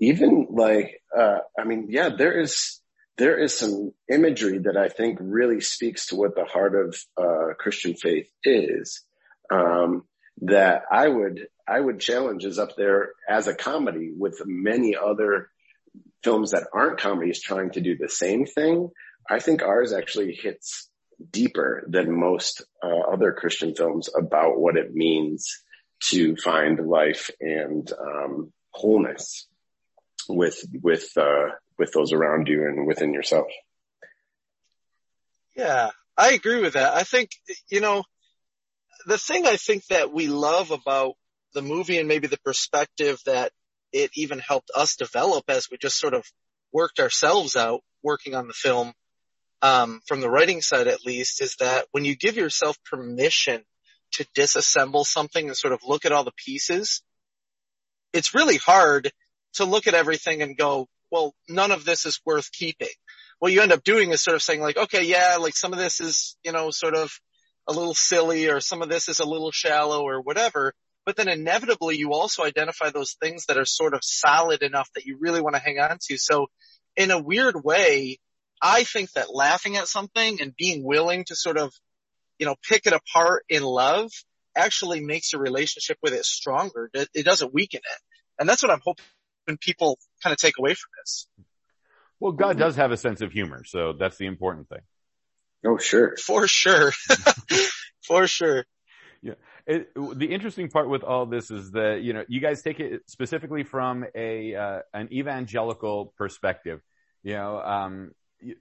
even 0.00 0.46
like, 0.50 1.00
uh, 1.16 1.38
I 1.58 1.64
mean, 1.64 1.88
yeah, 1.90 2.10
there 2.16 2.40
is, 2.40 2.80
there 3.16 3.36
is 3.36 3.58
some 3.58 3.92
imagery 4.08 4.58
that 4.58 4.76
I 4.76 4.88
think 4.88 5.18
really 5.20 5.60
speaks 5.60 6.06
to 6.06 6.16
what 6.16 6.34
the 6.34 6.44
heart 6.44 6.74
of, 6.74 6.96
uh, 7.16 7.54
Christian 7.58 7.94
faith 7.94 8.30
is, 8.44 9.02
um, 9.50 10.04
that 10.42 10.82
I 10.90 11.08
would, 11.08 11.48
I 11.66 11.80
would 11.80 11.98
challenge 11.98 12.44
is 12.44 12.58
up 12.58 12.76
there 12.76 13.10
as 13.28 13.48
a 13.48 13.54
comedy 13.54 14.12
with 14.16 14.40
many 14.46 14.94
other 14.96 15.50
films 16.22 16.50
that 16.50 16.66
aren't 16.72 16.98
comedies 16.98 17.40
trying 17.40 17.70
to 17.70 17.80
do 17.80 17.96
the 17.96 18.08
same 18.08 18.46
thing. 18.46 18.90
I 19.28 19.38
think 19.40 19.62
ours 19.62 19.92
actually 19.92 20.32
hits 20.32 20.88
deeper 21.30 21.84
than 21.88 22.18
most 22.18 22.62
uh, 22.82 23.12
other 23.12 23.32
Christian 23.32 23.74
films 23.74 24.08
about 24.16 24.58
what 24.58 24.76
it 24.76 24.94
means 24.94 25.62
to 26.00 26.36
find 26.36 26.78
life 26.86 27.30
and 27.40 27.90
um, 27.92 28.52
wholeness 28.70 29.46
with 30.28 30.64
with 30.82 31.10
uh, 31.16 31.48
with 31.78 31.92
those 31.92 32.12
around 32.12 32.48
you 32.48 32.66
and 32.66 32.86
within 32.86 33.12
yourself. 33.12 33.48
Yeah, 35.56 35.90
I 36.16 36.32
agree 36.32 36.60
with 36.60 36.74
that. 36.74 36.94
I 36.94 37.02
think 37.02 37.30
you 37.70 37.80
know 37.80 38.04
the 39.06 39.18
thing 39.18 39.46
I 39.46 39.56
think 39.56 39.86
that 39.86 40.12
we 40.12 40.28
love 40.28 40.70
about 40.70 41.14
the 41.54 41.62
movie 41.62 41.98
and 41.98 42.08
maybe 42.08 42.26
the 42.26 42.38
perspective 42.44 43.18
that 43.26 43.52
it 43.92 44.10
even 44.14 44.38
helped 44.38 44.70
us 44.74 44.96
develop 44.96 45.44
as 45.48 45.68
we 45.70 45.78
just 45.78 45.98
sort 45.98 46.14
of 46.14 46.24
worked 46.72 47.00
ourselves 47.00 47.56
out 47.56 47.80
working 48.02 48.34
on 48.34 48.46
the 48.46 48.54
film 48.54 48.92
um, 49.62 50.00
from 50.06 50.20
the 50.20 50.30
writing 50.30 50.62
side 50.62 50.86
at 50.86 51.04
least, 51.04 51.42
is 51.42 51.56
that 51.56 51.86
when 51.90 52.04
you 52.04 52.16
give 52.16 52.36
yourself 52.36 52.76
permission 52.84 53.62
to 54.12 54.24
disassemble 54.36 55.04
something 55.04 55.48
and 55.48 55.56
sort 55.56 55.72
of 55.72 55.80
look 55.86 56.04
at 56.04 56.12
all 56.12 56.24
the 56.24 56.32
pieces, 56.36 57.02
it's 58.12 58.34
really 58.34 58.56
hard 58.56 59.10
to 59.54 59.64
look 59.64 59.86
at 59.86 59.94
everything 59.94 60.42
and 60.42 60.56
go, 60.56 60.86
well, 61.10 61.34
none 61.48 61.72
of 61.72 61.84
this 61.84 62.06
is 62.06 62.20
worth 62.24 62.52
keeping. 62.52 62.88
What 63.38 63.52
you 63.52 63.60
end 63.60 63.72
up 63.72 63.84
doing 63.84 64.10
is 64.10 64.22
sort 64.22 64.36
of 64.36 64.42
saying 64.42 64.60
like, 64.60 64.76
okay, 64.76 65.04
yeah, 65.04 65.36
like 65.40 65.56
some 65.56 65.72
of 65.72 65.78
this 65.78 66.00
is, 66.00 66.36
you 66.44 66.52
know, 66.52 66.70
sort 66.70 66.94
of 66.94 67.10
a 67.68 67.72
little 67.72 67.94
silly 67.94 68.48
or 68.48 68.60
some 68.60 68.82
of 68.82 68.88
this 68.88 69.08
is 69.08 69.20
a 69.20 69.28
little 69.28 69.50
shallow 69.50 70.02
or 70.02 70.20
whatever. 70.20 70.74
But 71.08 71.16
then 71.16 71.28
inevitably 71.28 71.96
you 71.96 72.12
also 72.12 72.44
identify 72.44 72.90
those 72.90 73.14
things 73.14 73.46
that 73.46 73.56
are 73.56 73.64
sort 73.64 73.94
of 73.94 74.00
solid 74.02 74.62
enough 74.62 74.90
that 74.94 75.06
you 75.06 75.16
really 75.18 75.40
want 75.40 75.56
to 75.56 75.62
hang 75.62 75.78
on 75.78 75.96
to. 76.02 76.18
So 76.18 76.48
in 76.98 77.10
a 77.10 77.18
weird 77.18 77.64
way, 77.64 78.18
I 78.60 78.84
think 78.84 79.12
that 79.12 79.34
laughing 79.34 79.78
at 79.78 79.88
something 79.88 80.42
and 80.42 80.54
being 80.54 80.84
willing 80.84 81.24
to 81.28 81.34
sort 81.34 81.56
of, 81.56 81.72
you 82.38 82.44
know, 82.44 82.56
pick 82.62 82.84
it 82.84 82.92
apart 82.92 83.46
in 83.48 83.62
love 83.62 84.10
actually 84.54 85.00
makes 85.00 85.32
your 85.32 85.40
relationship 85.40 85.96
with 86.02 86.12
it 86.12 86.26
stronger. 86.26 86.90
It, 86.92 87.08
it 87.14 87.24
doesn't 87.24 87.54
weaken 87.54 87.80
it. 87.82 88.00
And 88.38 88.46
that's 88.46 88.62
what 88.62 88.70
I'm 88.70 88.82
hoping 88.84 89.56
people 89.62 89.96
kind 90.22 90.34
of 90.34 90.38
take 90.38 90.58
away 90.58 90.74
from 90.74 90.90
this. 91.00 91.26
Well, 92.20 92.32
God 92.32 92.58
does 92.58 92.76
have 92.76 92.92
a 92.92 92.98
sense 92.98 93.22
of 93.22 93.32
humor, 93.32 93.64
so 93.64 93.94
that's 93.94 94.18
the 94.18 94.26
important 94.26 94.68
thing. 94.68 94.82
Oh, 95.64 95.78
sure. 95.78 96.18
For 96.18 96.46
sure. 96.46 96.92
For 98.06 98.26
sure. 98.26 98.66
Yeah. 99.22 99.34
It, 99.66 99.92
the 99.94 100.26
interesting 100.26 100.68
part 100.68 100.88
with 100.88 101.02
all 101.02 101.26
this 101.26 101.50
is 101.50 101.72
that, 101.72 102.02
you 102.02 102.12
know, 102.12 102.24
you 102.28 102.40
guys 102.40 102.62
take 102.62 102.78
it 102.78 103.02
specifically 103.06 103.64
from 103.64 104.04
a, 104.14 104.54
uh, 104.54 104.80
an 104.94 105.12
evangelical 105.12 106.14
perspective. 106.16 106.80
You 107.22 107.34
know, 107.34 107.60
um, 107.60 108.12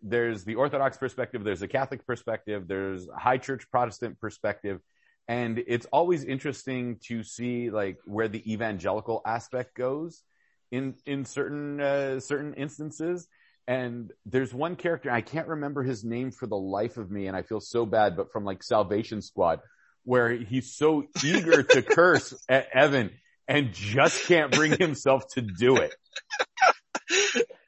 there's 0.01 0.43
the 0.43 0.55
Orthodox 0.55 0.97
perspective, 0.97 1.43
there's 1.43 1.61
a 1.61 1.67
Catholic 1.67 2.05
perspective, 2.07 2.67
there's 2.67 3.07
high 3.15 3.37
church 3.37 3.69
Protestant 3.69 4.19
perspective. 4.19 4.81
And 5.27 5.61
it's 5.67 5.85
always 5.91 6.23
interesting 6.23 6.97
to 7.07 7.21
see 7.21 7.69
like 7.69 7.97
where 8.05 8.27
the 8.27 8.51
evangelical 8.51 9.21
aspect 9.25 9.75
goes 9.75 10.23
in, 10.71 10.95
in 11.05 11.25
certain, 11.25 11.79
uh, 11.79 12.19
certain 12.19 12.55
instances. 12.55 13.27
And 13.67 14.11
there's 14.25 14.53
one 14.53 14.77
character, 14.77 15.11
I 15.11 15.21
can't 15.21 15.49
remember 15.49 15.83
his 15.83 16.03
name 16.03 16.31
for 16.31 16.47
the 16.47 16.55
life 16.55 16.95
of 16.95 17.11
me, 17.11 17.27
and 17.27 17.35
I 17.35 17.41
feel 17.41 17.59
so 17.59 17.85
bad, 17.85 18.15
but 18.15 18.31
from 18.31 18.45
like 18.45 18.63
Salvation 18.63 19.21
Squad, 19.21 19.59
where 20.07 20.31
he's 20.31 20.73
so 20.73 21.03
eager 21.21 21.63
to 21.63 21.81
curse 21.81 22.33
at 22.47 22.69
Evan 22.73 23.11
and 23.45 23.73
just 23.73 24.25
can't 24.25 24.53
bring 24.53 24.71
himself 24.71 25.27
to 25.33 25.41
do 25.41 25.75
it. 25.75 25.93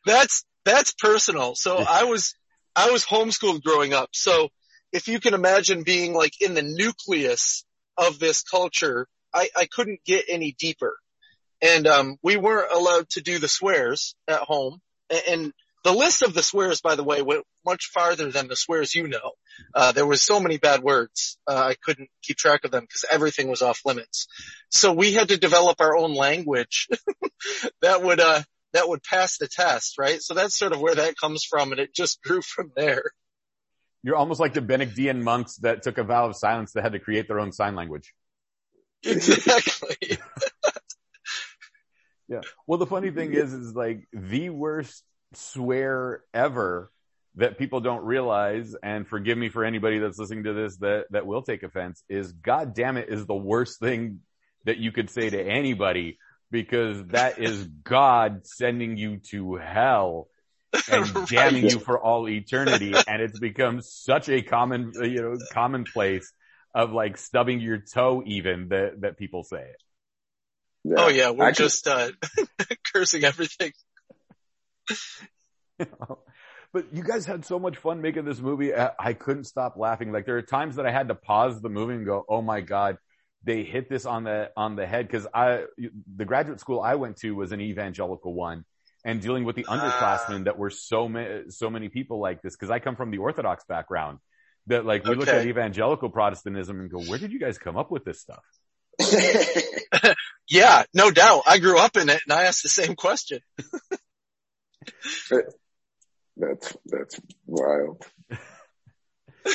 That's, 0.05 0.45
that's 0.63 0.93
personal. 0.93 1.55
So 1.55 1.77
I 1.77 2.05
was, 2.05 2.35
I 2.77 2.91
was 2.91 3.05
homeschooled 3.05 3.61
growing 3.61 3.93
up. 3.93 4.11
So 4.13 4.47
if 4.93 5.09
you 5.09 5.19
can 5.19 5.33
imagine 5.33 5.83
being 5.83 6.13
like 6.13 6.41
in 6.41 6.53
the 6.53 6.61
nucleus 6.61 7.65
of 7.97 8.19
this 8.19 8.41
culture, 8.41 9.07
I, 9.33 9.49
I 9.57 9.65
couldn't 9.65 9.99
get 10.05 10.25
any 10.29 10.55
deeper. 10.57 10.95
And, 11.61 11.87
um, 11.87 12.15
we 12.23 12.37
weren't 12.37 12.71
allowed 12.71 13.09
to 13.11 13.21
do 13.21 13.37
the 13.37 13.49
swears 13.49 14.15
at 14.29 14.39
home. 14.39 14.79
And 15.27 15.51
the 15.83 15.93
list 15.93 16.23
of 16.23 16.33
the 16.33 16.43
swears, 16.43 16.81
by 16.81 16.95
the 16.95 17.03
way, 17.03 17.21
went 17.21 17.45
much 17.65 17.89
farther 17.93 18.31
than 18.31 18.47
the 18.47 18.55
swears 18.55 18.93
you 18.93 19.07
know. 19.07 19.31
Uh, 19.73 19.91
there 19.91 20.05
was 20.05 20.21
so 20.21 20.39
many 20.39 20.57
bad 20.57 20.81
words. 20.81 21.37
Uh, 21.47 21.55
I 21.55 21.75
couldn't 21.81 22.09
keep 22.21 22.37
track 22.37 22.65
of 22.65 22.71
them 22.71 22.83
because 22.83 23.05
everything 23.09 23.47
was 23.47 23.61
off 23.61 23.81
limits. 23.85 24.27
So 24.69 24.91
we 24.93 25.13
had 25.13 25.29
to 25.29 25.37
develop 25.37 25.79
our 25.79 25.97
own 25.97 26.13
language 26.13 26.87
that 27.81 28.03
would, 28.03 28.19
uh, 28.19 28.41
that 28.73 28.87
would 28.87 29.03
pass 29.03 29.37
the 29.37 29.47
test, 29.47 29.97
right? 29.97 30.21
So 30.21 30.33
that's 30.33 30.57
sort 30.57 30.73
of 30.73 30.81
where 30.81 30.95
that 30.95 31.17
comes 31.17 31.43
from 31.43 31.71
and 31.71 31.79
it 31.79 31.93
just 31.93 32.21
grew 32.21 32.41
from 32.41 32.71
there. 32.75 33.03
You're 34.03 34.15
almost 34.15 34.39
like 34.39 34.53
the 34.53 34.61
Benedictine 34.61 35.23
monks 35.23 35.57
that 35.57 35.83
took 35.83 35.97
a 35.97 36.03
vow 36.03 36.27
of 36.27 36.35
silence 36.35 36.73
that 36.73 36.83
had 36.83 36.93
to 36.93 36.99
create 36.99 37.27
their 37.27 37.39
own 37.39 37.51
sign 37.51 37.75
language. 37.75 38.13
Exactly. 39.03 39.97
yeah. 42.27 42.41
Well, 42.67 42.77
the 42.77 42.85
funny 42.85 43.11
thing 43.11 43.33
is, 43.33 43.53
is 43.53 43.75
like 43.75 44.07
the 44.13 44.49
worst 44.49 45.03
swear 45.33 46.23
ever 46.33 46.91
that 47.35 47.57
people 47.57 47.79
don't 47.79 48.03
realize, 48.03 48.75
and 48.81 49.07
forgive 49.07 49.37
me 49.37 49.49
for 49.49 49.63
anybody 49.63 49.99
that's 49.99 50.17
listening 50.17 50.43
to 50.45 50.53
this 50.53 50.77
that, 50.77 51.05
that 51.11 51.25
will 51.25 51.41
take 51.41 51.63
offense, 51.63 52.03
is 52.09 52.33
God 52.33 52.73
damn 52.73 52.97
it 52.97 53.09
is 53.09 53.25
the 53.25 53.35
worst 53.35 53.79
thing 53.79 54.21
that 54.65 54.77
you 54.77 54.91
could 54.91 55.09
say 55.09 55.29
to 55.29 55.41
anybody 55.41 56.17
because 56.51 57.05
that 57.07 57.39
is 57.39 57.65
God 57.83 58.45
sending 58.45 58.97
you 58.97 59.17
to 59.29 59.55
hell 59.55 60.27
and 60.91 61.15
Right. 61.15 61.29
damning 61.29 61.69
you 61.69 61.79
for 61.79 61.99
all 61.99 62.27
eternity. 62.27 62.93
And 63.07 63.21
it's 63.21 63.37
become 63.39 63.81
such 63.81 64.27
a 64.29 64.41
common, 64.41 64.91
you 64.95 65.21
know, 65.21 65.37
commonplace 65.51 66.33
of 66.73 66.91
like 66.91 67.17
stubbing 67.17 67.59
your 67.61 67.77
toe 67.77 68.23
even 68.25 68.69
that, 68.69 69.01
that 69.01 69.17
people 69.17 69.43
say 69.43 69.61
it. 69.61 70.97
Oh 70.97 71.07
yeah, 71.09 71.29
we're 71.29 71.45
I 71.45 71.51
can- 71.51 71.65
just, 71.65 71.87
uh, 71.87 72.09
cursing 72.93 73.23
everything. 73.23 73.71
but 75.77 76.85
you 76.93 77.03
guys 77.03 77.25
had 77.25 77.45
so 77.45 77.59
much 77.59 77.77
fun 77.77 78.01
making 78.01 78.25
this 78.25 78.39
movie. 78.39 78.73
I, 78.73 78.91
I 78.99 79.13
couldn't 79.13 79.45
stop 79.45 79.75
laughing. 79.77 80.11
Like 80.11 80.25
there 80.25 80.37
are 80.37 80.41
times 80.41 80.75
that 80.75 80.85
I 80.85 80.91
had 80.91 81.07
to 81.09 81.15
pause 81.15 81.61
the 81.61 81.69
movie 81.69 81.95
and 81.95 82.05
go, 82.05 82.25
"Oh 82.27 82.41
my 82.41 82.61
god, 82.61 82.97
they 83.43 83.63
hit 83.63 83.89
this 83.89 84.05
on 84.05 84.23
the 84.23 84.51
on 84.55 84.75
the 84.75 84.85
head." 84.85 85.07
Because 85.07 85.27
I, 85.33 85.63
the 86.15 86.25
graduate 86.25 86.59
school 86.59 86.81
I 86.81 86.95
went 86.95 87.17
to 87.17 87.31
was 87.35 87.51
an 87.51 87.61
evangelical 87.61 88.33
one, 88.33 88.65
and 89.05 89.21
dealing 89.21 89.43
with 89.45 89.55
the 89.55 89.65
ah. 89.67 89.77
underclassmen 89.77 90.45
that 90.45 90.57
were 90.57 90.69
so 90.69 91.07
many 91.07 91.49
so 91.49 91.69
many 91.69 91.89
people 91.89 92.19
like 92.19 92.41
this. 92.41 92.55
Because 92.55 92.69
I 92.69 92.79
come 92.79 92.95
from 92.95 93.11
the 93.11 93.19
Orthodox 93.19 93.63
background, 93.65 94.19
that 94.67 94.85
like 94.85 95.05
we 95.05 95.15
look 95.15 95.27
at 95.27 95.45
evangelical 95.45 96.09
Protestantism 96.09 96.79
and 96.79 96.91
go, 96.91 97.01
"Where 97.01 97.19
did 97.19 97.31
you 97.31 97.39
guys 97.39 97.57
come 97.57 97.77
up 97.77 97.91
with 97.91 98.03
this 98.05 98.21
stuff?" 98.21 98.43
Yeah, 100.49 100.83
no 100.95 101.11
doubt. 101.11 101.43
I 101.45 101.59
grew 101.59 101.77
up 101.77 101.95
in 101.95 102.09
it 102.09 102.21
and 102.27 102.33
I 102.33 102.45
asked 102.45 102.63
the 102.63 102.69
same 102.69 102.95
question. 102.95 103.39
that's, 106.37 106.77
that's 106.85 107.19
wild. 107.45 108.03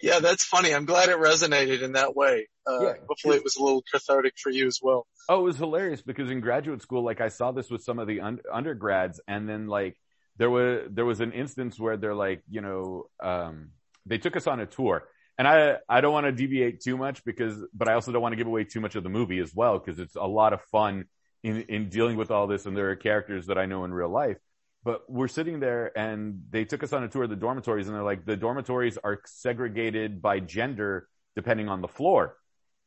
Yeah, 0.00 0.20
that's 0.20 0.44
funny. 0.44 0.72
I'm 0.72 0.84
glad 0.84 1.08
it 1.08 1.16
resonated 1.16 1.82
in 1.82 1.92
that 1.92 2.14
way. 2.14 2.48
Uh, 2.66 2.84
Yeah. 2.84 2.92
hopefully 3.08 3.36
it 3.36 3.44
was 3.44 3.56
a 3.56 3.62
little 3.62 3.82
cathartic 3.92 4.34
for 4.38 4.50
you 4.50 4.66
as 4.66 4.78
well. 4.80 5.06
Oh, 5.28 5.40
it 5.40 5.42
was 5.42 5.56
hilarious 5.56 6.02
because 6.02 6.30
in 6.30 6.40
graduate 6.40 6.82
school, 6.82 7.04
like 7.04 7.20
I 7.20 7.28
saw 7.28 7.50
this 7.50 7.70
with 7.70 7.82
some 7.82 7.98
of 7.98 8.06
the 8.06 8.20
un- 8.20 8.40
undergrads 8.52 9.20
and 9.26 9.48
then 9.48 9.66
like 9.66 9.96
there 10.36 10.50
was, 10.50 10.86
there 10.90 11.04
was 11.04 11.20
an 11.20 11.32
instance 11.32 11.78
where 11.80 11.96
they're 11.96 12.14
like, 12.14 12.42
you 12.48 12.60
know, 12.60 13.06
um, 13.20 13.70
they 14.06 14.18
took 14.18 14.36
us 14.36 14.46
on 14.46 14.60
a 14.60 14.66
tour 14.66 15.02
and 15.36 15.48
I, 15.48 15.78
I 15.88 16.00
don't 16.00 16.12
want 16.12 16.26
to 16.26 16.32
deviate 16.32 16.80
too 16.80 16.96
much 16.96 17.24
because, 17.24 17.56
but 17.74 17.88
I 17.88 17.94
also 17.94 18.12
don't 18.12 18.22
want 18.22 18.32
to 18.32 18.36
give 18.36 18.46
away 18.46 18.64
too 18.64 18.80
much 18.80 18.94
of 18.94 19.02
the 19.02 19.10
movie 19.10 19.40
as 19.40 19.52
well 19.54 19.78
because 19.78 19.98
it's 19.98 20.14
a 20.14 20.22
lot 20.22 20.52
of 20.52 20.60
fun 20.70 21.06
in, 21.42 21.62
in 21.62 21.88
dealing 21.88 22.16
with 22.16 22.30
all 22.30 22.46
this 22.46 22.66
and 22.66 22.76
there 22.76 22.90
are 22.90 22.96
characters 22.96 23.46
that 23.46 23.58
I 23.58 23.66
know 23.66 23.84
in 23.84 23.92
real 23.92 24.08
life. 24.08 24.36
But 24.82 25.02
we're 25.08 25.28
sitting 25.28 25.60
there 25.60 25.96
and 25.96 26.42
they 26.50 26.64
took 26.64 26.82
us 26.82 26.92
on 26.92 27.04
a 27.04 27.08
tour 27.08 27.24
of 27.24 27.30
the 27.30 27.36
dormitories 27.36 27.86
and 27.86 27.94
they're 27.94 28.02
like, 28.02 28.24
the 28.24 28.36
dormitories 28.36 28.96
are 29.02 29.20
segregated 29.26 30.22
by 30.22 30.40
gender 30.40 31.06
depending 31.36 31.68
on 31.68 31.82
the 31.82 31.88
floor. 31.88 32.36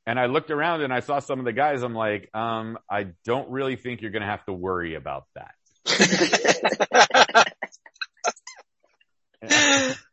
And 0.05 0.19
I 0.19 0.25
looked 0.25 0.51
around 0.51 0.81
and 0.81 0.91
I 0.91 0.99
saw 0.99 1.19
some 1.19 1.39
of 1.39 1.45
the 1.45 1.53
guys. 1.53 1.81
I'm 1.81 1.95
like, 1.95 2.29
um, 2.33 2.77
I 2.89 3.07
don't 3.23 3.49
really 3.49 3.75
think 3.75 4.01
you're 4.01 4.11
going 4.11 4.23
to 4.23 4.27
have 4.27 4.43
to 4.45 4.53
worry 4.53 4.95
about 4.95 5.25
that. 5.35 5.53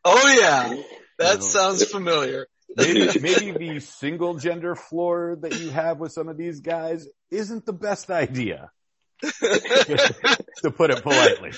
Oh 0.05 0.37
yeah, 0.39 0.83
that 1.19 1.43
sounds 1.43 1.85
familiar. 1.85 2.47
Maybe, 2.77 3.09
maybe 3.21 3.53
the 3.53 3.81
single 3.81 4.35
gender 4.35 4.75
floor 4.75 5.37
that 5.41 5.59
you 5.61 5.71
have 5.71 5.99
with 5.99 6.12
some 6.12 6.29
of 6.29 6.37
these 6.37 6.61
guys 6.61 7.09
isn't 7.31 7.67
the 7.67 7.73
best 7.73 8.11
idea, 8.11 8.71
to 9.23 10.71
put 10.77 10.91
it 10.91 11.03
politely. 11.03 11.53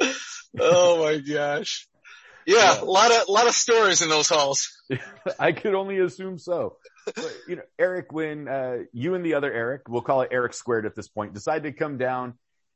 oh 0.60 1.04
my 1.04 1.18
gosh. 1.18 1.88
Yeah, 2.46 2.80
a 2.80 2.84
lot 2.84 3.10
of, 3.10 3.28
a 3.28 3.32
lot 3.32 3.48
of 3.48 3.54
stories 3.54 4.02
in 4.02 4.08
those 4.08 4.28
halls. 4.28 4.70
I 5.36 5.50
could 5.50 5.74
only 5.74 5.98
assume 5.98 6.38
so. 6.38 6.76
But, 7.04 7.36
you 7.48 7.56
know, 7.56 7.62
Eric, 7.76 8.12
when 8.12 8.46
uh, 8.46 8.78
you 8.92 9.14
and 9.14 9.24
the 9.24 9.34
other 9.34 9.52
Eric, 9.52 9.88
we'll 9.88 10.02
call 10.02 10.22
it 10.22 10.28
Eric 10.30 10.54
squared 10.54 10.86
at 10.86 10.94
this 10.94 11.08
point, 11.08 11.34
decide 11.34 11.64
to 11.64 11.72
come 11.72 11.98
down 11.98 12.34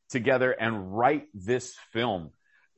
together 0.09 0.51
and 0.51 0.97
write 0.97 1.29
this 1.35 1.77
film, 1.93 2.31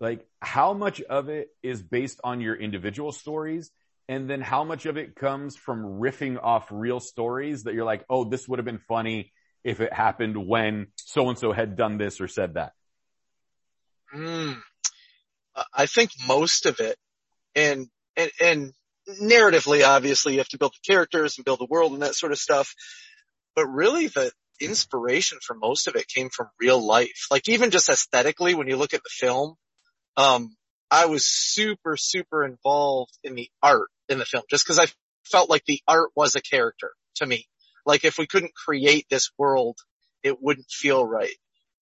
like 0.03 0.27
how 0.41 0.73
much 0.73 1.01
of 1.01 1.29
it 1.29 1.51
is 1.63 1.81
based 1.81 2.21
on 2.25 2.41
your 2.41 2.57
individual 2.57 3.13
stories, 3.13 3.71
and 4.09 4.29
then 4.29 4.41
how 4.41 4.65
much 4.65 4.85
of 4.85 4.97
it 4.97 5.15
comes 5.15 5.55
from 5.55 5.85
riffing 6.01 6.43
off 6.43 6.67
real 6.73 6.99
stories 6.99 7.63
that 7.63 7.75
you're 7.75 7.85
like, 7.85 8.05
oh, 8.11 8.25
this 8.25 8.49
would 8.49 8.59
have 8.59 8.67
been 8.67 8.81
funny 8.89 9.33
if 9.63 9.81
it 9.81 9.93
happened 9.93 10.37
when 10.37 10.89
so 10.97 11.29
and 11.29 11.39
so 11.39 11.53
had 11.53 11.77
done 11.77 11.99
this 11.99 12.21
or 12.21 12.27
said 12.27 12.55
that. 12.55 12.73
Mm. 14.13 14.61
I 15.73 15.87
think 15.87 16.11
most 16.27 16.67
of 16.67 16.81
it, 16.81 16.97
and, 17.55 17.87
and, 18.17 18.31
and 18.41 18.73
narratively, 19.23 19.87
obviously, 19.87 20.33
you 20.33 20.39
have 20.39 20.49
to 20.49 20.59
build 20.59 20.73
the 20.73 20.93
characters 20.93 21.39
and 21.39 21.45
build 21.45 21.61
the 21.61 21.69
world 21.71 21.93
and 21.93 22.03
that 22.03 22.17
sort 22.17 22.33
of 22.33 22.39
stuff. 22.39 22.75
But 23.55 23.67
really, 23.69 24.09
the 24.09 24.33
inspiration 24.61 25.39
for 25.47 25.55
most 25.55 25.87
of 25.87 25.95
it 25.95 26.09
came 26.09 26.29
from 26.29 26.49
real 26.59 26.85
life. 26.85 27.29
Like 27.31 27.49
even 27.49 27.71
just 27.71 27.89
aesthetically, 27.89 28.57
when 28.57 28.67
you 28.67 28.77
look 28.77 28.95
at 28.95 29.05
the 29.05 29.11
film, 29.13 29.55
um, 30.17 30.57
I 30.91 31.07
was 31.07 31.25
super, 31.25 31.97
super 31.97 32.45
involved 32.45 33.17
in 33.25 33.35
the 33.35 33.51
art 33.63 33.89
in 34.09 34.19
the 34.19 34.25
film 34.25 34.45
just 34.51 34.65
because 34.65 34.79
I 34.79 34.87
felt 35.25 35.51
like 35.51 35.65
the 35.65 35.81
art 35.89 36.11
was 36.15 36.37
a 36.37 36.43
character 36.43 36.91
to 37.17 37.27
me. 37.27 37.47
Like 37.87 38.05
if 38.05 38.19
we 38.19 38.27
couldn't 38.27 38.55
create 38.55 39.07
this 39.09 39.31
world, 39.39 39.79
it 40.23 40.41
wouldn't 40.41 40.71
feel 40.71 41.07
right. 41.07 41.35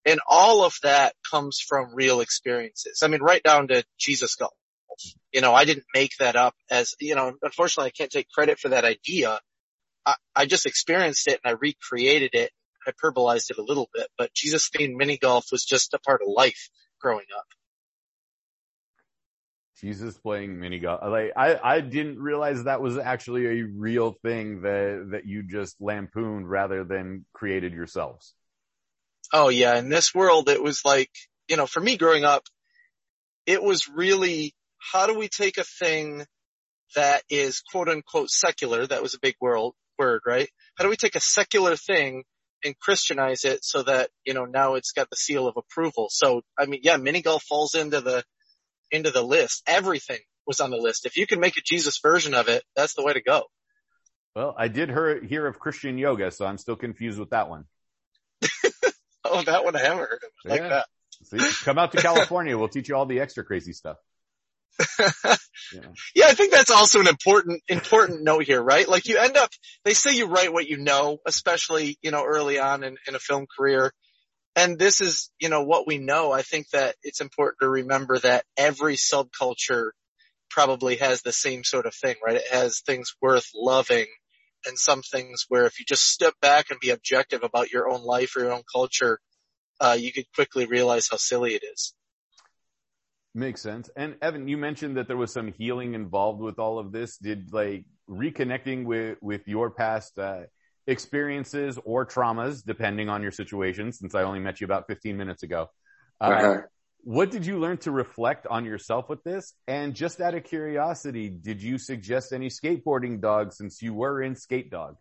And 0.05 0.19
all 0.27 0.63
of 0.63 0.75
that 0.83 1.13
comes 1.29 1.59
from 1.59 1.93
real 1.93 2.21
experiences. 2.21 3.01
I 3.03 3.07
mean, 3.07 3.21
right 3.21 3.43
down 3.43 3.67
to 3.67 3.83
Jesus 3.99 4.35
Golf. 4.35 4.53
You 5.31 5.41
know, 5.41 5.53
I 5.53 5.65
didn't 5.65 5.85
make 5.93 6.11
that 6.19 6.35
up 6.35 6.55
as, 6.69 6.95
you 6.99 7.15
know, 7.15 7.33
unfortunately 7.41 7.89
I 7.89 7.97
can't 7.97 8.11
take 8.11 8.29
credit 8.29 8.59
for 8.59 8.69
that 8.69 8.83
idea. 8.83 9.39
I, 10.05 10.15
I 10.35 10.45
just 10.45 10.65
experienced 10.65 11.27
it 11.27 11.39
and 11.43 11.51
I 11.51 11.57
recreated 11.59 12.31
it, 12.33 12.51
hyperbolized 12.87 13.51
it 13.51 13.57
a 13.57 13.63
little 13.63 13.89
bit, 13.93 14.07
but 14.17 14.33
Jesus 14.33 14.69
themed 14.69 14.95
mini 14.95 15.17
golf 15.17 15.45
was 15.51 15.63
just 15.63 15.93
a 15.93 15.99
part 15.99 16.21
of 16.21 16.27
life 16.33 16.69
growing 16.99 17.25
up. 17.37 17.45
Jesus 19.81 20.17
playing 20.17 20.59
mini 20.59 20.79
golf. 20.79 21.01
Like 21.03 21.33
I, 21.35 21.59
I 21.61 21.81
didn't 21.81 22.19
realize 22.19 22.63
that 22.63 22.81
was 22.81 22.97
actually 22.97 23.59
a 23.59 23.63
real 23.63 24.13
thing 24.23 24.61
that 24.61 25.07
that 25.11 25.25
you 25.25 25.43
just 25.43 25.75
lampooned 25.81 26.49
rather 26.49 26.83
than 26.83 27.25
created 27.33 27.73
yourselves. 27.73 28.33
Oh 29.33 29.49
yeah, 29.49 29.77
in 29.77 29.89
this 29.89 30.13
world 30.13 30.49
it 30.49 30.61
was 30.61 30.85
like, 30.85 31.09
you 31.47 31.57
know, 31.57 31.65
for 31.65 31.79
me 31.79 31.97
growing 31.97 32.23
up, 32.23 32.43
it 33.45 33.63
was 33.63 33.89
really 33.89 34.53
how 34.77 35.07
do 35.07 35.17
we 35.17 35.27
take 35.27 35.57
a 35.57 35.63
thing 35.63 36.25
that 36.95 37.23
is 37.29 37.61
quote 37.71 37.89
unquote 37.89 38.29
secular, 38.29 38.85
that 38.85 39.01
was 39.01 39.15
a 39.15 39.19
big 39.19 39.35
world 39.41 39.75
word, 39.97 40.21
right? 40.25 40.49
How 40.77 40.83
do 40.83 40.89
we 40.89 40.95
take 40.95 41.15
a 41.15 41.21
secular 41.21 41.75
thing 41.75 42.23
and 42.63 42.77
Christianize 42.79 43.45
it 43.45 43.63
so 43.63 43.83
that, 43.83 44.09
you 44.25 44.33
know, 44.33 44.45
now 44.45 44.75
it's 44.75 44.91
got 44.91 45.09
the 45.09 45.15
seal 45.15 45.47
of 45.47 45.57
approval. 45.57 46.07
So, 46.11 46.41
I 46.57 46.65
mean, 46.65 46.81
yeah, 46.83 46.97
mini 46.97 47.21
golf 47.21 47.43
falls 47.43 47.75
into 47.75 48.01
the, 48.01 48.23
into 48.91 49.11
the 49.11 49.21
list. 49.21 49.63
Everything 49.67 50.19
was 50.45 50.59
on 50.59 50.71
the 50.71 50.77
list. 50.77 51.05
If 51.05 51.17
you 51.17 51.27
can 51.27 51.39
make 51.39 51.57
a 51.57 51.61
Jesus 51.63 51.99
version 52.01 52.33
of 52.33 52.47
it, 52.47 52.63
that's 52.75 52.95
the 52.95 53.03
way 53.03 53.13
to 53.13 53.21
go. 53.21 53.43
Well, 54.35 54.55
I 54.57 54.67
did 54.67 54.89
hear, 54.89 55.23
hear 55.23 55.47
of 55.47 55.59
Christian 55.59 55.97
yoga, 55.97 56.31
so 56.31 56.45
I'm 56.45 56.57
still 56.57 56.75
confused 56.75 57.19
with 57.19 57.31
that 57.31 57.49
one. 57.49 57.65
oh, 59.25 59.43
that 59.43 59.63
one 59.63 59.75
I 59.75 59.79
haven't 59.79 59.99
heard 59.99 60.21
of. 60.23 60.49
Like 60.49 60.61
Yeah. 60.61 60.69
that. 60.69 60.85
See, 61.23 61.63
come 61.63 61.77
out 61.77 61.91
to 61.91 62.01
California. 62.01 62.57
We'll 62.57 62.69
teach 62.69 62.89
you 62.89 62.95
all 62.95 63.05
the 63.05 63.19
extra 63.19 63.43
crazy 63.43 63.73
stuff. 63.73 63.97
Yeah. 65.73 65.81
Yeah, 66.15 66.25
I 66.27 66.33
think 66.33 66.51
that's 66.51 66.71
also 66.71 66.99
an 66.99 67.07
important, 67.07 67.61
important 67.69 68.23
note 68.23 68.43
here, 68.43 68.61
right? 68.61 68.87
Like 68.89 69.07
you 69.07 69.17
end 69.17 69.37
up, 69.37 69.49
they 69.85 69.93
say 69.93 70.15
you 70.15 70.25
write 70.25 70.51
what 70.51 70.67
you 70.67 70.77
know, 70.77 71.19
especially, 71.25 71.97
you 72.01 72.11
know, 72.11 72.25
early 72.25 72.59
on 72.59 72.83
in, 72.83 72.97
in 73.07 73.15
a 73.15 73.19
film 73.19 73.45
career. 73.57 73.93
And 74.55 74.77
this 74.77 74.99
is, 75.01 75.29
you 75.39 75.49
know, 75.49 75.63
what 75.63 75.87
we 75.87 75.97
know. 75.97 76.31
I 76.31 76.41
think 76.41 76.69
that 76.71 76.95
it's 77.03 77.21
important 77.21 77.59
to 77.61 77.69
remember 77.69 78.19
that 78.19 78.45
every 78.57 78.95
subculture 78.95 79.91
probably 80.49 80.97
has 80.97 81.21
the 81.21 81.31
same 81.31 81.63
sort 81.63 81.85
of 81.85 81.95
thing, 81.95 82.15
right? 82.25 82.35
It 82.35 82.47
has 82.51 82.81
things 82.81 83.15
worth 83.21 83.49
loving 83.55 84.07
and 84.65 84.77
some 84.77 85.01
things 85.01 85.45
where 85.47 85.65
if 85.65 85.79
you 85.79 85.85
just 85.87 86.03
step 86.03 86.33
back 86.41 86.69
and 86.69 86.79
be 86.79 86.89
objective 86.89 87.43
about 87.43 87.71
your 87.71 87.89
own 87.89 88.03
life 88.03 88.35
or 88.35 88.41
your 88.41 88.51
own 88.51 88.63
culture, 88.71 89.19
uh, 89.79 89.97
you 89.99 90.11
could 90.11 90.25
quickly 90.35 90.65
realize 90.65 91.07
how 91.09 91.17
silly 91.17 91.55
it 91.55 91.63
is. 91.63 91.93
Makes 93.33 93.61
sense. 93.61 93.89
And 93.95 94.15
Evan, 94.21 94.49
you 94.49 94.57
mentioned 94.57 94.97
that 94.97 95.07
there 95.07 95.17
was 95.17 95.31
some 95.31 95.53
healing 95.53 95.93
involved 95.93 96.41
with 96.41 96.59
all 96.59 96.77
of 96.77 96.91
this. 96.91 97.17
Did 97.17 97.53
like 97.53 97.85
reconnecting 98.09 98.83
with, 98.83 99.17
with 99.21 99.47
your 99.47 99.71
past, 99.71 100.19
uh, 100.19 100.41
experiences 100.87 101.79
or 101.85 102.05
traumas, 102.05 102.63
depending 102.65 103.09
on 103.09 103.21
your 103.21 103.31
situation, 103.31 103.91
since 103.91 104.15
I 104.15 104.23
only 104.23 104.39
met 104.39 104.61
you 104.61 104.65
about 104.65 104.87
15 104.87 105.17
minutes 105.17 105.43
ago. 105.43 105.69
Uh, 106.19 106.25
Uh-huh. 106.25 106.61
What 107.03 107.31
did 107.31 107.47
you 107.47 107.57
learn 107.57 107.77
to 107.77 107.89
reflect 107.91 108.45
on 108.45 108.63
yourself 108.63 109.09
with 109.09 109.23
this? 109.23 109.55
And 109.67 109.95
just 109.95 110.21
out 110.21 110.35
of 110.35 110.43
curiosity, 110.43 111.29
did 111.29 111.59
you 111.61 111.79
suggest 111.79 112.31
any 112.31 112.49
skateboarding 112.49 113.19
dogs 113.19 113.57
since 113.57 113.81
you 113.81 113.95
were 113.95 114.21
in 114.21 114.35
Skate 114.35 114.69
Dog? 114.69 114.97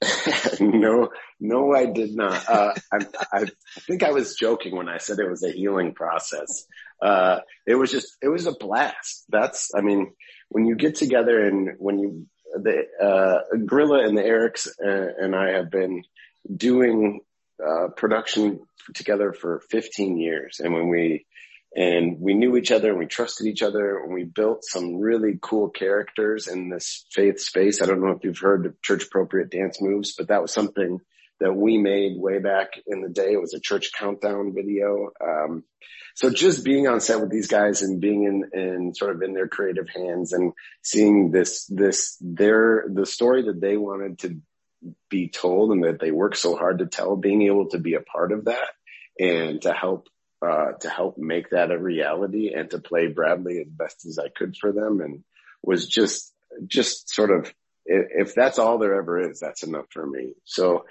no, 0.60 1.10
no, 1.40 1.74
I 1.74 1.86
did 1.86 2.14
not. 2.16 2.48
Uh, 2.48 2.72
I, 2.92 2.96
I, 3.32 3.38
I 3.42 3.46
think 3.86 4.02
I 4.02 4.12
was 4.12 4.36
joking 4.36 4.76
when 4.76 4.88
I 4.88 4.98
said 4.98 5.18
it 5.18 5.28
was 5.28 5.42
a 5.42 5.50
healing 5.50 5.94
process. 5.94 6.66
Uh, 7.02 7.40
it 7.66 7.74
was 7.74 7.90
just, 7.90 8.16
it 8.22 8.28
was 8.28 8.46
a 8.46 8.52
blast. 8.52 9.24
That's, 9.28 9.72
I 9.74 9.82
mean, 9.82 10.12
when 10.48 10.66
you 10.66 10.74
get 10.74 10.94
together 10.94 11.46
and 11.46 11.70
when 11.78 11.98
you, 11.98 12.26
the, 12.62 12.84
uh, 13.02 13.56
Gorilla 13.64 14.06
and 14.06 14.16
the 14.16 14.22
Erics 14.22 14.68
uh, 14.68 15.24
and 15.24 15.34
I 15.34 15.52
have 15.52 15.70
been 15.70 16.04
doing, 16.54 17.20
uh, 17.64 17.88
production 17.96 18.60
together 18.94 19.32
for 19.32 19.62
15 19.70 20.18
years. 20.18 20.60
And 20.62 20.74
when 20.74 20.88
we, 20.88 21.26
and 21.74 22.18
we 22.20 22.34
knew 22.34 22.56
each 22.56 22.70
other 22.70 22.90
and 22.90 22.98
we 22.98 23.06
trusted 23.06 23.46
each 23.46 23.62
other 23.62 23.98
and 23.98 24.14
we 24.14 24.24
built 24.24 24.64
some 24.64 24.96
really 24.96 25.38
cool 25.40 25.68
characters 25.68 26.48
in 26.48 26.70
this 26.70 27.04
faith 27.12 27.38
space. 27.40 27.82
I 27.82 27.86
don't 27.86 28.00
know 28.00 28.12
if 28.12 28.24
you've 28.24 28.38
heard 28.38 28.64
of 28.64 28.80
church 28.80 29.04
appropriate 29.04 29.50
dance 29.50 29.80
moves, 29.80 30.14
but 30.16 30.28
that 30.28 30.40
was 30.40 30.52
something 30.52 31.00
that 31.40 31.52
we 31.52 31.78
made 31.78 32.18
way 32.18 32.38
back 32.38 32.70
in 32.86 33.02
the 33.02 33.08
day. 33.08 33.32
It 33.32 33.40
was 33.40 33.54
a 33.54 33.60
church 33.60 33.90
countdown 33.98 34.54
video. 34.54 35.10
Um, 35.22 35.64
so 36.14 36.30
just 36.30 36.64
being 36.64 36.88
on 36.88 37.00
set 37.00 37.20
with 37.20 37.30
these 37.30 37.48
guys 37.48 37.82
and 37.82 38.00
being 38.00 38.24
in, 38.24 38.58
in 38.58 38.94
sort 38.94 39.14
of 39.14 39.22
in 39.22 39.34
their 39.34 39.48
creative 39.48 39.88
hands 39.88 40.32
and 40.32 40.52
seeing 40.82 41.30
this, 41.30 41.66
this, 41.66 42.16
their, 42.20 42.86
the 42.92 43.04
story 43.04 43.42
that 43.42 43.60
they 43.60 43.76
wanted 43.76 44.18
to 44.20 44.40
be 45.10 45.28
told 45.28 45.72
and 45.72 45.84
that 45.84 46.00
they 46.00 46.10
worked 46.10 46.38
so 46.38 46.56
hard 46.56 46.78
to 46.78 46.86
tell, 46.86 47.16
being 47.16 47.42
able 47.42 47.68
to 47.68 47.78
be 47.78 47.94
a 47.94 48.00
part 48.00 48.32
of 48.32 48.46
that 48.46 48.68
and 49.18 49.60
to 49.62 49.72
help 49.72 50.08
uh, 50.42 50.72
to 50.80 50.88
help 50.90 51.16
make 51.16 51.50
that 51.50 51.70
a 51.70 51.78
reality 51.78 52.52
and 52.54 52.70
to 52.70 52.78
play 52.78 53.06
Bradley 53.06 53.58
as 53.58 53.68
best 53.68 54.04
as 54.04 54.18
I 54.18 54.28
could 54.28 54.54
for 54.56 54.70
them 54.70 55.00
and 55.00 55.24
was 55.62 55.86
just, 55.86 56.32
just 56.66 57.12
sort 57.12 57.30
of, 57.30 57.52
if, 57.86 58.28
if 58.28 58.34
that's 58.34 58.58
all 58.58 58.78
there 58.78 58.94
ever 58.94 59.30
is, 59.30 59.40
that's 59.40 59.62
enough 59.62 59.86
for 59.90 60.06
me. 60.06 60.34
So 60.44 60.84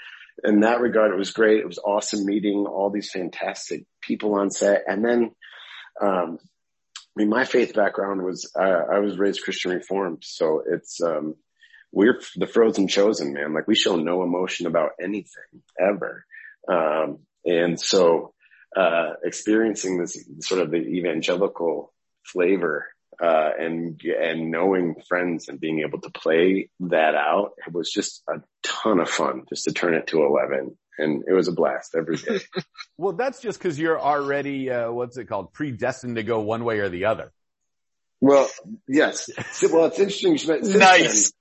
in 0.44 0.62
that 0.62 0.82
regard, 0.82 1.12
it 1.12 1.18
was 1.18 1.32
great. 1.32 1.60
It 1.60 1.68
was 1.68 1.80
awesome 1.80 2.26
meeting 2.26 2.66
all 2.66 2.90
these 2.90 3.12
fantastic 3.12 3.86
people 4.02 4.36
on 4.36 4.52
set. 4.52 4.84
And 4.88 5.04
then, 5.04 5.32
um, 6.02 6.40
I 6.42 7.16
mean, 7.16 7.30
my 7.30 7.46
faith 7.46 7.74
background 7.74 8.22
was, 8.24 8.52
uh, 8.58 8.84
I 8.92 9.00
was 9.00 9.18
raised 9.18 9.44
Christian 9.44 9.72
Reformed. 9.72 10.24
So 10.24 10.64
it's, 10.68 11.02
um, 11.02 11.36
we're 11.92 12.20
the 12.36 12.48
frozen 12.48 12.88
chosen, 12.88 13.34
man. 13.34 13.54
Like 13.54 13.68
we 13.68 13.76
show 13.76 13.96
no 13.96 14.24
emotion 14.24 14.68
about 14.68 14.92
anything 15.02 15.62
ever. 15.80 16.26
Um, 16.68 17.20
and 17.46 17.80
so, 17.80 18.34
uh, 18.76 19.12
experiencing 19.24 19.98
this 19.98 20.28
sort 20.42 20.60
of 20.60 20.72
the 20.72 20.78
evangelical 20.78 21.94
flavor, 22.26 22.88
uh, 23.22 23.50
and, 23.60 24.02
and 24.04 24.52
knowing 24.52 24.96
friends 25.08 25.48
and 25.50 25.60
being 25.60 25.80
able 25.82 26.02
to 26.02 26.10
play 26.10 26.70
that 26.82 27.16
out, 27.16 27.52
it 27.66 27.74
was 27.74 27.92
just 27.92 28.24
a 28.30 28.42
ton 28.64 29.00
of 29.00 29.10
fun 29.10 29.44
just 29.50 29.66
to 29.66 29.74
turn 29.74 29.94
it 29.94 30.08
to 30.08 30.24
11. 30.24 30.78
And 30.98 31.24
it 31.28 31.34
was 31.34 31.48
a 31.48 31.52
blast 31.52 31.96
every 31.96 32.18
day. 32.18 32.40
Well, 32.98 33.12
that's 33.14 33.42
just 33.42 33.60
because 33.60 33.78
you're 33.78 34.00
already, 34.00 34.70
uh, 34.72 34.90
what's 34.92 35.18
it 35.18 35.26
called, 35.26 35.52
predestined 35.52 36.16
to 36.16 36.24
go 36.24 36.40
one 36.40 36.64
way 36.64 36.80
or 36.80 36.88
the 36.88 37.06
other. 37.06 37.34
well, 38.22 38.50
yes. 38.88 39.30
Well, 39.70 39.86
it's 39.88 40.00
interesting. 40.00 40.32
you 40.32 40.38
should 40.38 40.50
mention- 40.50 40.66
since 40.72 40.80
Nice. 40.80 41.34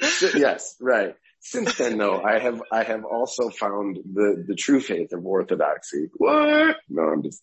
then- 0.00 0.10
si- 0.10 0.38
yes, 0.40 0.76
right. 0.80 1.14
Since 1.40 1.78
then 1.78 1.96
though, 1.96 2.20
I 2.22 2.38
have, 2.38 2.62
I 2.70 2.82
have 2.82 3.04
also 3.06 3.48
found 3.48 3.96
the, 4.12 4.44
the 4.46 4.54
true 4.54 4.80
faith 4.80 5.14
of 5.14 5.24
orthodoxy. 5.24 6.10
What? 6.18 6.76
No, 6.90 7.02
I'm 7.04 7.22
just, 7.22 7.42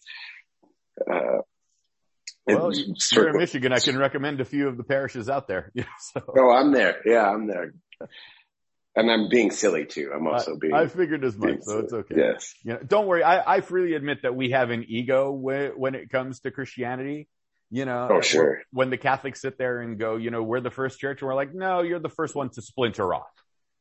uh, 1.12 1.40
Well, 2.48 2.74
you- 2.76 2.96
you're 3.12 3.30
in 3.30 3.38
Michigan. 3.38 3.74
I 3.74 3.80
can 3.80 3.98
recommend 3.98 4.40
a 4.42 4.46
few 4.46 4.68
of 4.68 4.78
the 4.78 4.84
parishes 4.84 5.30
out 5.30 5.48
there. 5.48 5.72
Yeah, 5.76 5.84
so 6.14 6.22
Oh, 6.38 6.52
I'm 6.52 6.72
there. 6.72 7.02
Yeah, 7.06 7.30
I'm 7.30 7.48
there. 7.48 7.74
And 8.96 9.12
I'm 9.12 9.30
being 9.30 9.52
silly 9.52 9.86
too. 9.86 10.12
I'm 10.16 10.26
also 10.26 10.58
being, 10.58 10.74
I, 10.74 10.88
figured 10.88 11.24
as 11.24 11.38
much, 11.38 11.62
so 11.62 11.80
it's 11.80 11.94
okay. 11.94 12.16
Yes. 12.18 12.54
You 12.64 12.74
know, 12.74 12.80
don't 12.80 13.06
worry. 13.06 13.22
I, 13.24 13.58
I 13.58 13.62
freely 13.62 13.94
admit 13.94 14.24
that 14.24 14.36
we 14.36 14.50
have 14.52 14.72
an 14.72 14.86
ego 14.88 15.32
when, 15.32 15.72
when 15.78 15.94
it 15.96 16.10
comes 16.10 16.40
to 16.42 16.52
Christianity. 16.52 17.28
You 17.70 17.84
know, 17.86 18.08
Oh, 18.10 18.22
sure. 18.22 18.62
when 18.72 18.90
the 18.90 18.98
Catholics 18.98 19.42
sit 19.42 19.58
there 19.58 19.82
and 19.82 20.00
go, 20.00 20.16
you 20.16 20.32
know, 20.32 20.42
we're 20.42 20.62
the 20.62 20.72
first 20.72 21.00
church, 21.00 21.22
and 21.22 21.28
we're 21.28 21.36
like, 21.36 21.54
no, 21.54 21.82
you're 21.82 22.00
the 22.00 22.08
first 22.10 22.34
one 22.34 22.50
to 22.52 22.62
splinter 22.62 23.14
off. 23.14 23.28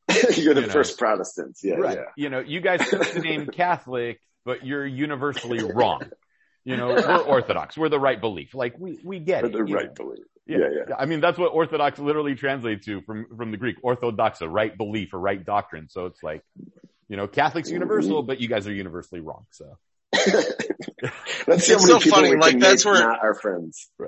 You're 0.35 0.53
the 0.53 0.61
You 0.61 0.67
know. 0.67 0.73
first 0.73 0.97
Protestants. 0.99 1.61
Yeah, 1.63 1.75
right. 1.75 1.97
yeah. 1.97 2.03
You 2.15 2.29
know, 2.29 2.39
you 2.39 2.59
guys 2.61 2.87
took 2.87 3.11
the 3.11 3.19
name 3.19 3.47
Catholic, 3.53 4.19
but 4.45 4.65
you're 4.65 4.85
universally 4.85 5.63
wrong. 5.63 6.01
You 6.67 6.75
know, 6.77 6.87
we're 6.89 7.17
Orthodox. 7.23 7.77
We're 7.77 7.89
the 7.89 7.99
right 7.99 8.19
belief. 8.19 8.53
Like 8.53 8.75
we, 8.77 8.99
we 9.03 9.19
get 9.19 9.41
For 9.41 9.47
it. 9.47 9.53
the 9.53 9.63
right 9.63 9.87
know. 9.87 9.93
belief. 10.05 10.25
Yeah, 10.45 10.57
Yeah, 10.57 10.67
yeah. 10.89 10.95
I 10.97 11.05
mean, 11.05 11.21
that's 11.21 11.37
what 11.37 11.47
Orthodox 11.53 11.97
literally 11.97 12.35
translates 12.35 12.85
to 12.87 13.01
from, 13.03 13.25
from 13.37 13.51
the 13.51 13.57
Greek, 13.57 13.81
orthodoxa, 13.81 14.47
right 14.51 14.75
belief 14.77 15.13
or 15.13 15.19
right 15.19 15.43
doctrine. 15.43 15.87
So 15.89 16.07
it's 16.07 16.21
like, 16.21 16.41
you 17.09 17.15
know, 17.17 17.27
Catholics 17.27 17.69
universal, 17.69 18.21
but 18.23 18.41
you 18.41 18.47
guys 18.49 18.67
are 18.67 18.73
universally 18.73 19.21
wrong. 19.21 19.45
So 19.51 19.77
Let's 20.13 20.35
see 21.65 21.73
It's 21.73 21.73
how 21.73 21.77
many 21.77 21.85
so 21.85 21.99
people 21.99 22.17
funny, 22.17 22.29
we 22.31 22.37
like, 22.37 22.51
can 22.51 22.59
that's 22.59 22.85
make 22.85 22.93
where- 22.93 23.03
not 23.07 23.19
our 23.23 23.33
friends. 23.33 23.89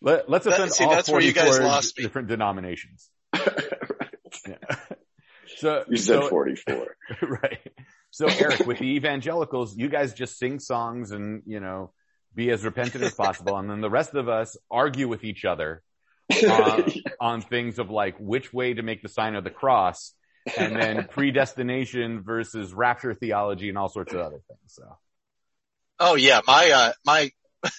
let, 0.00 0.28
let's 0.30 0.44
That- 0.44 0.54
offend 0.54 0.72
see, 0.72 0.84
all 0.84 0.90
that's 0.90 1.08
where 1.08 1.20
you 1.22 1.32
guys 1.32 1.48
44 1.56 1.66
lost 1.66 1.96
me. 1.96 2.02
different 2.04 2.28
denominations. 2.28 3.08
Yeah. 4.46 4.54
So, 5.56 5.84
You 5.88 5.96
said 5.96 6.22
so- 6.22 6.28
44. 6.28 6.96
right. 7.22 7.58
So 8.18 8.26
Eric, 8.26 8.66
with 8.66 8.80
the 8.80 8.96
evangelicals, 8.96 9.76
you 9.76 9.88
guys 9.88 10.12
just 10.12 10.40
sing 10.40 10.58
songs 10.58 11.12
and, 11.12 11.44
you 11.46 11.60
know, 11.60 11.92
be 12.34 12.50
as 12.50 12.64
repentant 12.64 13.04
as 13.04 13.14
possible, 13.14 13.56
and 13.56 13.70
then 13.70 13.80
the 13.80 13.88
rest 13.88 14.12
of 14.16 14.28
us 14.28 14.56
argue 14.68 15.06
with 15.06 15.22
each 15.22 15.44
other 15.44 15.84
on, 16.32 16.92
on 17.20 17.40
things 17.42 17.78
of 17.78 17.90
like 17.90 18.16
which 18.18 18.52
way 18.52 18.74
to 18.74 18.82
make 18.82 19.02
the 19.02 19.08
sign 19.08 19.36
of 19.36 19.44
the 19.44 19.50
cross, 19.50 20.14
and 20.56 20.74
then 20.74 21.06
predestination 21.10 22.24
versus 22.24 22.74
rapture 22.74 23.14
theology 23.14 23.68
and 23.68 23.78
all 23.78 23.88
sorts 23.88 24.12
of 24.12 24.18
other 24.18 24.40
things. 24.48 24.58
So. 24.66 24.96
Oh 26.00 26.16
yeah, 26.16 26.40
my 26.44 26.72
uh, 26.74 26.92
my 27.06 27.30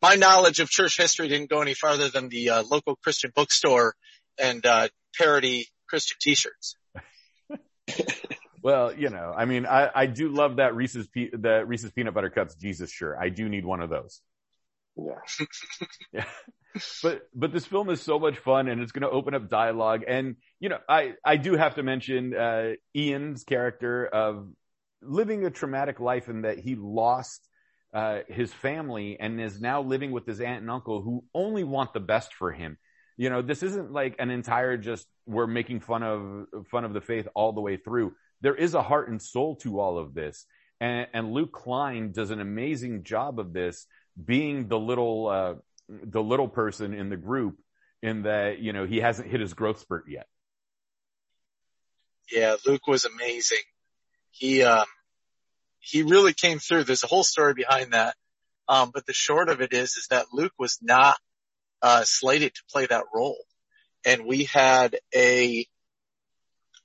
my 0.00 0.14
knowledge 0.14 0.60
of 0.60 0.70
church 0.70 0.96
history 0.96 1.28
didn't 1.28 1.50
go 1.50 1.60
any 1.60 1.74
farther 1.74 2.08
than 2.08 2.30
the 2.30 2.48
uh, 2.48 2.62
local 2.62 2.96
Christian 2.96 3.30
bookstore 3.34 3.94
and 4.38 4.64
uh, 4.64 4.88
parody 5.18 5.66
Christian 5.86 6.16
T-shirts. 6.18 6.76
Well, 8.62 8.94
you 8.94 9.10
know, 9.10 9.34
I 9.36 9.44
mean, 9.44 9.66
I, 9.66 9.90
I 9.92 10.06
do 10.06 10.28
love 10.28 10.56
that 10.56 10.74
Reese's 10.76 11.08
pe- 11.08 11.30
the 11.32 11.64
Reese's 11.66 11.90
peanut 11.90 12.14
butter 12.14 12.30
cups 12.30 12.54
Jesus 12.54 12.90
shirt. 12.90 13.18
I 13.20 13.28
do 13.28 13.48
need 13.48 13.64
one 13.64 13.80
of 13.80 13.90
those. 13.90 14.20
Yeah. 14.96 15.46
Yeah. 16.12 16.24
But 17.02 17.22
but 17.34 17.52
this 17.52 17.66
film 17.66 17.90
is 17.90 18.00
so 18.00 18.18
much 18.18 18.38
fun 18.38 18.68
and 18.68 18.80
it's 18.80 18.92
going 18.92 19.02
to 19.02 19.10
open 19.10 19.34
up 19.34 19.48
dialogue 19.50 20.04
and 20.08 20.36
you 20.58 20.70
know, 20.70 20.78
I 20.88 21.14
I 21.24 21.36
do 21.36 21.54
have 21.54 21.74
to 21.74 21.82
mention 21.82 22.34
uh 22.34 22.72
Ian's 22.96 23.44
character 23.44 24.06
of 24.06 24.48
living 25.02 25.44
a 25.44 25.50
traumatic 25.50 26.00
life 26.00 26.28
in 26.28 26.42
that 26.42 26.58
he 26.58 26.74
lost 26.74 27.46
uh 27.92 28.20
his 28.28 28.52
family 28.52 29.18
and 29.20 29.38
is 29.38 29.60
now 29.60 29.82
living 29.82 30.12
with 30.12 30.26
his 30.26 30.40
aunt 30.40 30.62
and 30.62 30.70
uncle 30.70 31.02
who 31.02 31.24
only 31.34 31.64
want 31.64 31.92
the 31.92 32.00
best 32.00 32.32
for 32.34 32.52
him. 32.52 32.78
You 33.18 33.28
know, 33.28 33.42
this 33.42 33.62
isn't 33.62 33.92
like 33.92 34.16
an 34.18 34.30
entire 34.30 34.78
just 34.78 35.06
we're 35.26 35.46
making 35.46 35.80
fun 35.80 36.02
of 36.02 36.46
fun 36.70 36.84
of 36.84 36.94
the 36.94 37.02
faith 37.02 37.28
all 37.34 37.52
the 37.52 37.60
way 37.60 37.76
through. 37.76 38.14
There 38.42 38.54
is 38.54 38.74
a 38.74 38.82
heart 38.82 39.08
and 39.08 39.22
soul 39.22 39.56
to 39.56 39.80
all 39.80 39.98
of 39.98 40.14
this. 40.14 40.44
And, 40.80 41.06
and 41.14 41.32
Luke 41.32 41.52
Klein 41.52 42.12
does 42.12 42.30
an 42.30 42.40
amazing 42.40 43.04
job 43.04 43.38
of 43.38 43.52
this 43.52 43.86
being 44.22 44.68
the 44.68 44.78
little 44.78 45.28
uh 45.28 45.54
the 45.88 46.22
little 46.22 46.48
person 46.48 46.92
in 46.92 47.08
the 47.08 47.16
group 47.16 47.58
in 48.02 48.22
that, 48.22 48.58
you 48.58 48.72
know, 48.72 48.84
he 48.84 48.98
hasn't 48.98 49.30
hit 49.30 49.40
his 49.40 49.54
growth 49.54 49.78
spurt 49.78 50.04
yet. 50.08 50.26
Yeah, 52.30 52.56
Luke 52.66 52.86
was 52.86 53.04
amazing. 53.04 53.62
He 54.30 54.62
um 54.62 54.86
he 55.78 56.02
really 56.02 56.32
came 56.34 56.58
through. 56.58 56.84
There's 56.84 57.04
a 57.04 57.08
whole 57.08 57.24
story 57.24 57.54
behind 57.54 57.92
that. 57.92 58.16
Um, 58.68 58.90
but 58.92 59.06
the 59.06 59.12
short 59.12 59.48
of 59.48 59.60
it 59.60 59.72
is 59.72 59.96
is 59.96 60.08
that 60.10 60.26
Luke 60.32 60.54
was 60.58 60.78
not 60.82 61.16
uh 61.80 62.02
slated 62.04 62.54
to 62.54 62.62
play 62.70 62.86
that 62.86 63.04
role. 63.14 63.38
And 64.04 64.26
we 64.26 64.44
had 64.44 64.98
a 65.14 65.66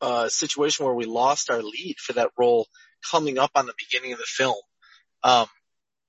uh 0.02 0.30
situation 0.30 0.86
where 0.86 0.96
we 0.96 1.06
lost 1.06 1.50
our 1.50 1.62
lead 1.62 1.96
for 2.00 2.14
that 2.14 2.32
role 2.38 2.68
coming 3.12 3.38
up 3.38 3.52
on 3.56 3.66
the 3.66 3.74
beginning 3.78 4.14
of 4.14 4.20
the 4.20 4.26
film. 4.28 4.62
Um 5.24 5.48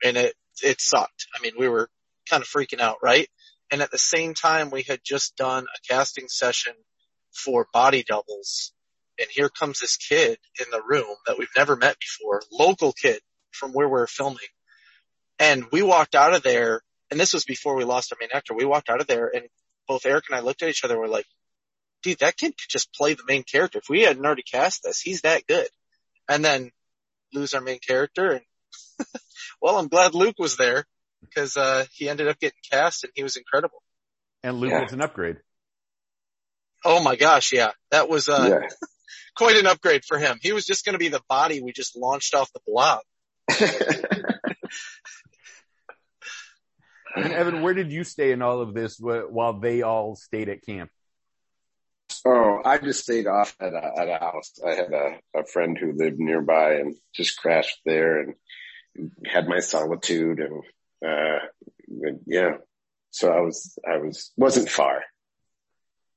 and 0.05 0.16
it 0.16 0.35
it 0.62 0.81
sucked. 0.81 1.27
I 1.35 1.42
mean, 1.42 1.53
we 1.59 1.68
were 1.68 1.88
kind 2.29 2.42
of 2.42 2.48
freaking 2.48 2.81
out, 2.81 2.98
right? 3.03 3.29
And 3.70 3.83
at 3.83 3.90
the 3.90 3.98
same 3.98 4.35
time, 4.35 4.70
we 4.70 4.83
had 4.83 5.01
just 5.05 5.37
done 5.37 5.64
a 5.64 5.92
casting 5.92 6.29
session 6.29 6.72
for 7.33 7.66
body 7.72 8.03
doubles. 8.03 8.72
And 9.18 9.29
here 9.31 9.48
comes 9.48 9.81
this 9.81 9.96
kid 9.96 10.38
in 10.61 10.66
the 10.70 10.83
room 10.83 11.16
that 11.27 11.38
we've 11.38 11.48
never 11.57 11.77
met 11.77 11.96
before, 11.98 12.42
local 12.53 12.92
kid 12.92 13.20
from 13.51 13.72
where 13.72 13.88
we 13.88 14.01
are 14.01 14.07
filming. 14.07 14.38
And 15.38 15.66
we 15.72 15.83
walked 15.83 16.14
out 16.14 16.35
of 16.35 16.42
there, 16.42 16.83
and 17.11 17.18
this 17.18 17.33
was 17.33 17.44
before 17.44 17.77
we 17.77 17.85
lost 17.85 18.12
our 18.12 18.18
main 18.20 18.31
actor. 18.33 18.55
We 18.55 18.64
walked 18.64 18.88
out 18.88 19.01
of 19.01 19.07
there 19.07 19.31
and 19.33 19.44
both 19.88 20.07
Eric 20.07 20.24
and 20.29 20.37
I 20.37 20.40
looked 20.40 20.62
at 20.62 20.68
each 20.68 20.85
other 20.85 20.94
and 20.94 21.01
were 21.01 21.09
like, 21.09 21.27
dude, 22.03 22.19
that 22.19 22.37
kid 22.37 22.51
could 22.59 22.69
just 22.69 22.93
play 22.95 23.15
the 23.15 23.25
main 23.27 23.43
character. 23.43 23.79
If 23.79 23.89
we 23.89 24.03
hadn't 24.03 24.25
already 24.25 24.43
cast 24.43 24.83
this, 24.85 25.01
he's 25.01 25.23
that 25.23 25.47
good. 25.47 25.69
And 26.29 26.45
then 26.45 26.71
lose 27.33 27.55
our 27.55 27.61
main 27.61 27.79
character. 27.79 28.31
And 28.33 28.43
well, 29.63 29.79
I'm 29.79 29.89
glad 29.89 30.15
Luke 30.15 30.37
was 30.39 30.57
there 30.57 30.85
because 31.21 31.57
uh, 31.57 31.85
he 31.93 32.09
ended 32.09 32.29
up 32.29 32.39
getting 32.39 32.59
cast 32.71 33.05
and 33.05 33.13
he 33.15 33.23
was 33.23 33.37
incredible. 33.37 33.83
And 34.43 34.59
Luke 34.59 34.73
Yeah. 34.73 34.81
gets 34.81 34.93
an 34.93 35.01
upgrade. 35.03 35.37
Oh 36.85 37.03
my 37.03 37.17
gosh, 37.17 37.53
yeah, 37.53 37.73
that 37.91 38.09
was 38.09 38.29
uh, 38.29 38.49
yeah. 38.63 38.69
quite 39.37 39.57
an 39.57 39.67
upgrade 39.67 40.05
for 40.05 40.17
him. 40.19 40.39
He 40.41 40.53
was 40.53 40.65
just 40.65 40.85
going 40.85 40.95
to 40.95 40.99
be 40.99 41.09
the 41.09 41.23
body 41.29 41.61
we 41.61 41.73
just 41.73 41.97
launched 41.97 42.35
off 42.35 42.53
the 42.53 42.61
blob. 42.67 43.01
And 47.17 47.33
Evan, 47.33 47.63
where 47.63 47.75
did 47.75 47.91
you 47.91 48.05
stay 48.05 48.31
in 48.31 48.43
all 48.43 48.61
of 48.61 48.75
this 48.75 49.01
while 49.01 49.59
they 49.59 49.83
all 49.83 50.15
stayed 50.15 50.49
at 50.49 50.65
camp? 50.65 50.91
Oh, 52.27 52.61
I 52.65 52.79
just 52.79 53.03
stayed 53.03 53.27
off 53.27 53.55
at 53.61 53.73
a, 53.73 53.93
at 53.99 54.09
a 54.09 54.19
house. 54.19 54.59
I 54.67 54.71
had 54.71 54.93
a, 54.93 55.41
a 55.41 55.47
friend 55.47 55.77
who 55.79 55.93
lived 55.93 56.19
nearby 56.19 56.75
and 56.75 56.97
just 57.15 57.39
crashed 57.39 57.81
there 57.85 58.21
and 58.21 58.35
had 59.27 59.49
my 59.49 59.61
solitude 59.61 60.41
and, 60.41 60.63
uh, 61.05 61.39
and, 61.89 62.21
yeah. 62.27 62.57
So 63.11 63.33
I 63.33 63.41
was, 63.41 63.79
I 63.89 63.99
was, 63.99 64.33
wasn't 64.37 64.69
far. 64.69 65.03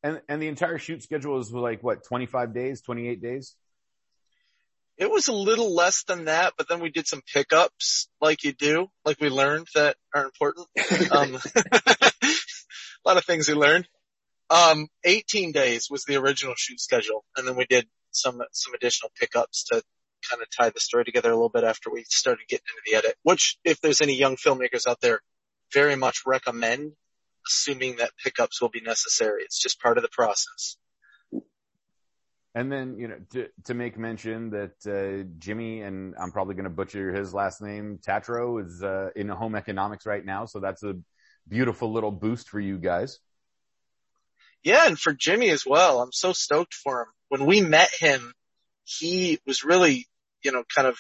And 0.04 0.22
and 0.28 0.42
the 0.42 0.48
entire 0.48 0.80
shoot 0.80 1.04
schedule 1.04 1.36
was 1.36 1.52
like 1.52 1.84
what, 1.84 2.04
25 2.04 2.54
days, 2.54 2.82
28 2.82 3.22
days? 3.22 3.56
It 4.98 5.10
was 5.10 5.28
a 5.28 5.34
little 5.34 5.74
less 5.74 6.04
than 6.04 6.26
that, 6.26 6.54
but 6.58 6.68
then 6.68 6.80
we 6.80 6.90
did 6.90 7.08
some 7.08 7.22
pickups 7.34 8.08
like 8.20 8.44
you 8.44 8.54
do, 8.54 8.88
like 9.06 9.20
we 9.20 9.30
learned 9.30 9.68
that 9.76 9.96
are 10.14 10.26
important. 10.26 10.68
Um, 11.12 11.36
a 13.04 13.10
lot 13.10 13.18
of 13.18 13.26
things 13.26 13.48
we 13.48 13.54
learned. 13.54 13.88
Um, 14.52 14.88
18 15.06 15.54
days 15.54 15.88
was 15.90 16.04
the 16.04 16.18
original 16.18 16.56
shoot 16.58 16.80
schedule, 16.82 17.24
and 17.38 17.48
then 17.48 17.56
we 17.56 17.66
did 17.66 17.88
some 18.12 18.42
some 18.52 18.74
additional 18.74 19.10
pickups 19.18 19.64
to 19.66 19.82
kind 20.30 20.42
of 20.42 20.50
tie 20.50 20.70
the 20.70 20.80
story 20.80 21.06
together 21.06 21.32
a 21.32 21.36
little 21.36 21.50
bit 21.50 21.64
after 21.64 21.90
we 21.90 22.04
started 22.04 22.48
getting 22.50 22.66
into 22.68 22.82
the 22.86 22.98
edit. 22.98 23.18
Which, 23.24 23.58
if 23.64 23.80
there's 23.80 24.02
any 24.02 24.16
young 24.16 24.36
filmmakers 24.36 24.88
out 24.88 25.00
there, 25.00 25.22
very 25.74 25.96
much 25.96 26.24
recommend, 26.26 26.92
assuming 27.48 27.98
that 27.98 28.12
pickups 28.22 28.62
will 28.62 28.70
be 28.70 28.82
necessary. 28.82 29.44
It's 29.44 29.60
just 29.60 29.80
part 29.80 29.98
of 29.98 30.04
the 30.04 30.10
process. 30.12 30.76
And 32.54 32.70
then, 32.70 32.98
you 33.00 33.08
know, 33.08 33.16
to, 33.32 33.48
to 33.66 33.74
make 33.74 33.98
mention 33.98 34.50
that, 34.50 34.76
uh, 34.86 35.26
Jimmy, 35.40 35.82
and 35.82 36.14
I'm 36.20 36.34
probably 36.34 36.56
going 36.56 36.66
to 36.66 36.70
butcher 36.70 37.14
his 37.14 37.34
last 37.34 37.62
name, 37.62 38.00
Tatro 38.04 38.58
is, 38.58 38.84
uh, 38.84 39.12
in 39.16 39.30
home 39.30 39.56
economics 39.56 40.06
right 40.06 40.24
now. 40.24 40.44
So 40.46 40.60
that's 40.60 40.84
a 40.84 40.96
beautiful 41.48 41.94
little 41.94 42.12
boost 42.12 42.50
for 42.50 42.60
you 42.60 42.78
guys. 42.78 43.20
Yeah, 44.64 44.88
and 44.88 45.00
for 45.00 45.14
Jimmy 45.14 45.50
as 45.50 45.66
well. 45.66 46.02
I'm 46.02 46.12
so 46.12 46.34
stoked 46.34 46.74
for 46.74 47.02
him. 47.02 47.08
When 47.30 47.46
we 47.46 47.62
met 47.62 47.90
him, 47.98 48.34
he 48.84 49.40
was 49.46 49.64
really, 49.64 50.08
you 50.44 50.52
know, 50.52 50.64
kind 50.74 50.88
of 50.88 50.98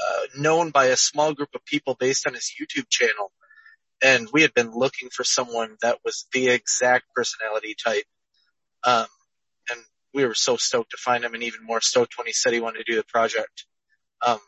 uh, 0.00 0.20
known 0.36 0.70
by 0.70 0.86
a 0.86 0.96
small 0.96 1.34
group 1.34 1.50
of 1.54 1.64
people 1.64 1.96
based 1.98 2.26
on 2.26 2.34
his 2.34 2.52
YouTube 2.60 2.88
channel. 2.88 3.32
And 4.02 4.28
we 4.32 4.42
had 4.42 4.54
been 4.54 4.70
looking 4.72 5.10
for 5.10 5.24
someone 5.24 5.76
that 5.82 5.98
was 6.04 6.26
the 6.32 6.48
exact 6.48 7.04
personality 7.14 7.74
type. 7.82 8.04
Um, 8.82 9.06
and 9.70 9.80
we 10.14 10.24
were 10.24 10.34
so 10.34 10.56
stoked 10.56 10.92
to 10.92 10.96
find 10.96 11.22
him 11.22 11.34
and 11.34 11.42
even 11.42 11.60
more 11.62 11.82
stoked 11.82 12.16
when 12.16 12.26
he 12.26 12.32
said 12.32 12.54
he 12.54 12.60
wanted 12.60 12.84
to 12.84 12.92
do 12.92 12.96
the 12.96 13.04
project. 13.04 13.66
Um, 14.24 14.38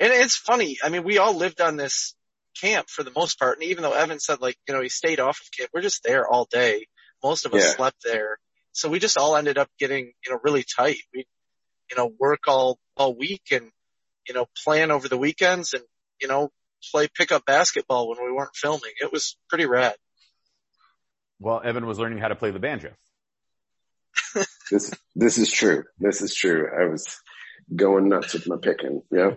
and 0.00 0.12
it's 0.12 0.36
funny. 0.36 0.78
I 0.84 0.90
mean, 0.90 1.04
we 1.04 1.18
all 1.18 1.34
lived 1.34 1.62
on 1.62 1.76
this 1.76 2.14
camp 2.60 2.88
for 2.90 3.02
the 3.02 3.12
most 3.16 3.38
part. 3.38 3.58
And 3.58 3.70
even 3.70 3.82
though 3.82 3.92
Evan 3.92 4.20
said 4.20 4.40
like, 4.40 4.56
you 4.68 4.74
know, 4.74 4.82
he 4.82 4.88
stayed 4.90 5.20
off 5.20 5.40
of 5.40 5.50
camp, 5.56 5.70
we're 5.72 5.80
just 5.80 6.02
there 6.02 6.26
all 6.28 6.46
day. 6.50 6.86
Most 7.24 7.46
of 7.46 7.54
us 7.54 7.64
Yeah. 7.64 7.70
slept 7.76 8.02
there. 8.04 8.38
So 8.72 8.88
we 8.90 8.98
just 8.98 9.16
all 9.16 9.36
ended 9.36 9.56
up 9.56 9.70
getting, 9.78 10.12
you 10.24 10.32
know, 10.32 10.38
really 10.44 10.62
tight. 10.62 10.98
We, 11.14 11.26
you 11.90 11.96
know, 11.96 12.12
work 12.18 12.40
all, 12.46 12.78
all 12.96 13.14
week 13.16 13.50
and, 13.50 13.72
you 14.28 14.34
know, 14.34 14.46
plan 14.62 14.90
over 14.90 15.08
the 15.08 15.16
weekends 15.16 15.72
and, 15.72 15.82
you 16.20 16.28
know, 16.28 16.52
play 16.92 17.08
pickup 17.08 17.46
basketball 17.46 18.08
when 18.10 18.22
we 18.22 18.30
weren't 18.30 18.54
filming. 18.54 18.92
It 19.00 19.10
was 19.10 19.36
pretty 19.48 19.64
rad. 19.64 19.96
Well, 21.40 21.62
Evan 21.64 21.86
was 21.86 21.98
learning 21.98 22.18
how 22.18 22.28
to 22.28 22.36
play 22.36 22.50
the 22.50 22.60
banjo. 22.60 22.92
This, 24.70 24.90
this 25.14 25.36
is 25.36 25.50
true. 25.50 25.84
This 25.98 26.22
is 26.22 26.34
true. 26.34 26.66
I 26.74 26.86
was 26.86 27.20
going 27.74 28.08
nuts 28.08 28.32
with 28.32 28.48
my 28.48 28.56
picking. 28.56 29.02
Yeah. 29.10 29.32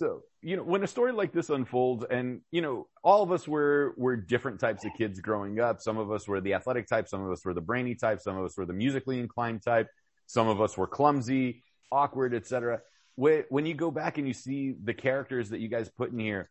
So, 0.00 0.22
you 0.40 0.56
know, 0.56 0.62
when 0.62 0.82
a 0.82 0.86
story 0.86 1.12
like 1.12 1.30
this 1.30 1.50
unfolds 1.50 2.06
and, 2.10 2.40
you 2.50 2.62
know, 2.62 2.86
all 3.04 3.22
of 3.22 3.30
us 3.32 3.46
were, 3.46 3.92
were 3.98 4.16
different 4.16 4.58
types 4.58 4.82
of 4.86 4.92
kids 4.96 5.20
growing 5.20 5.60
up. 5.60 5.82
Some 5.82 5.98
of 5.98 6.10
us 6.10 6.26
were 6.26 6.40
the 6.40 6.54
athletic 6.54 6.86
type. 6.86 7.06
Some 7.06 7.22
of 7.22 7.30
us 7.30 7.44
were 7.44 7.52
the 7.52 7.60
brainy 7.60 7.94
type. 7.94 8.18
Some 8.22 8.38
of 8.38 8.46
us 8.46 8.56
were 8.56 8.64
the 8.64 8.72
musically 8.72 9.20
inclined 9.20 9.62
type. 9.62 9.88
Some 10.26 10.48
of 10.48 10.58
us 10.58 10.78
were 10.78 10.86
clumsy, 10.86 11.64
awkward, 11.92 12.32
etc. 12.32 12.80
When, 13.16 13.44
when 13.50 13.66
you 13.66 13.74
go 13.74 13.90
back 13.90 14.16
and 14.16 14.26
you 14.26 14.32
see 14.32 14.74
the 14.82 14.94
characters 14.94 15.50
that 15.50 15.60
you 15.60 15.68
guys 15.68 15.90
put 15.90 16.12
in 16.12 16.18
here, 16.18 16.48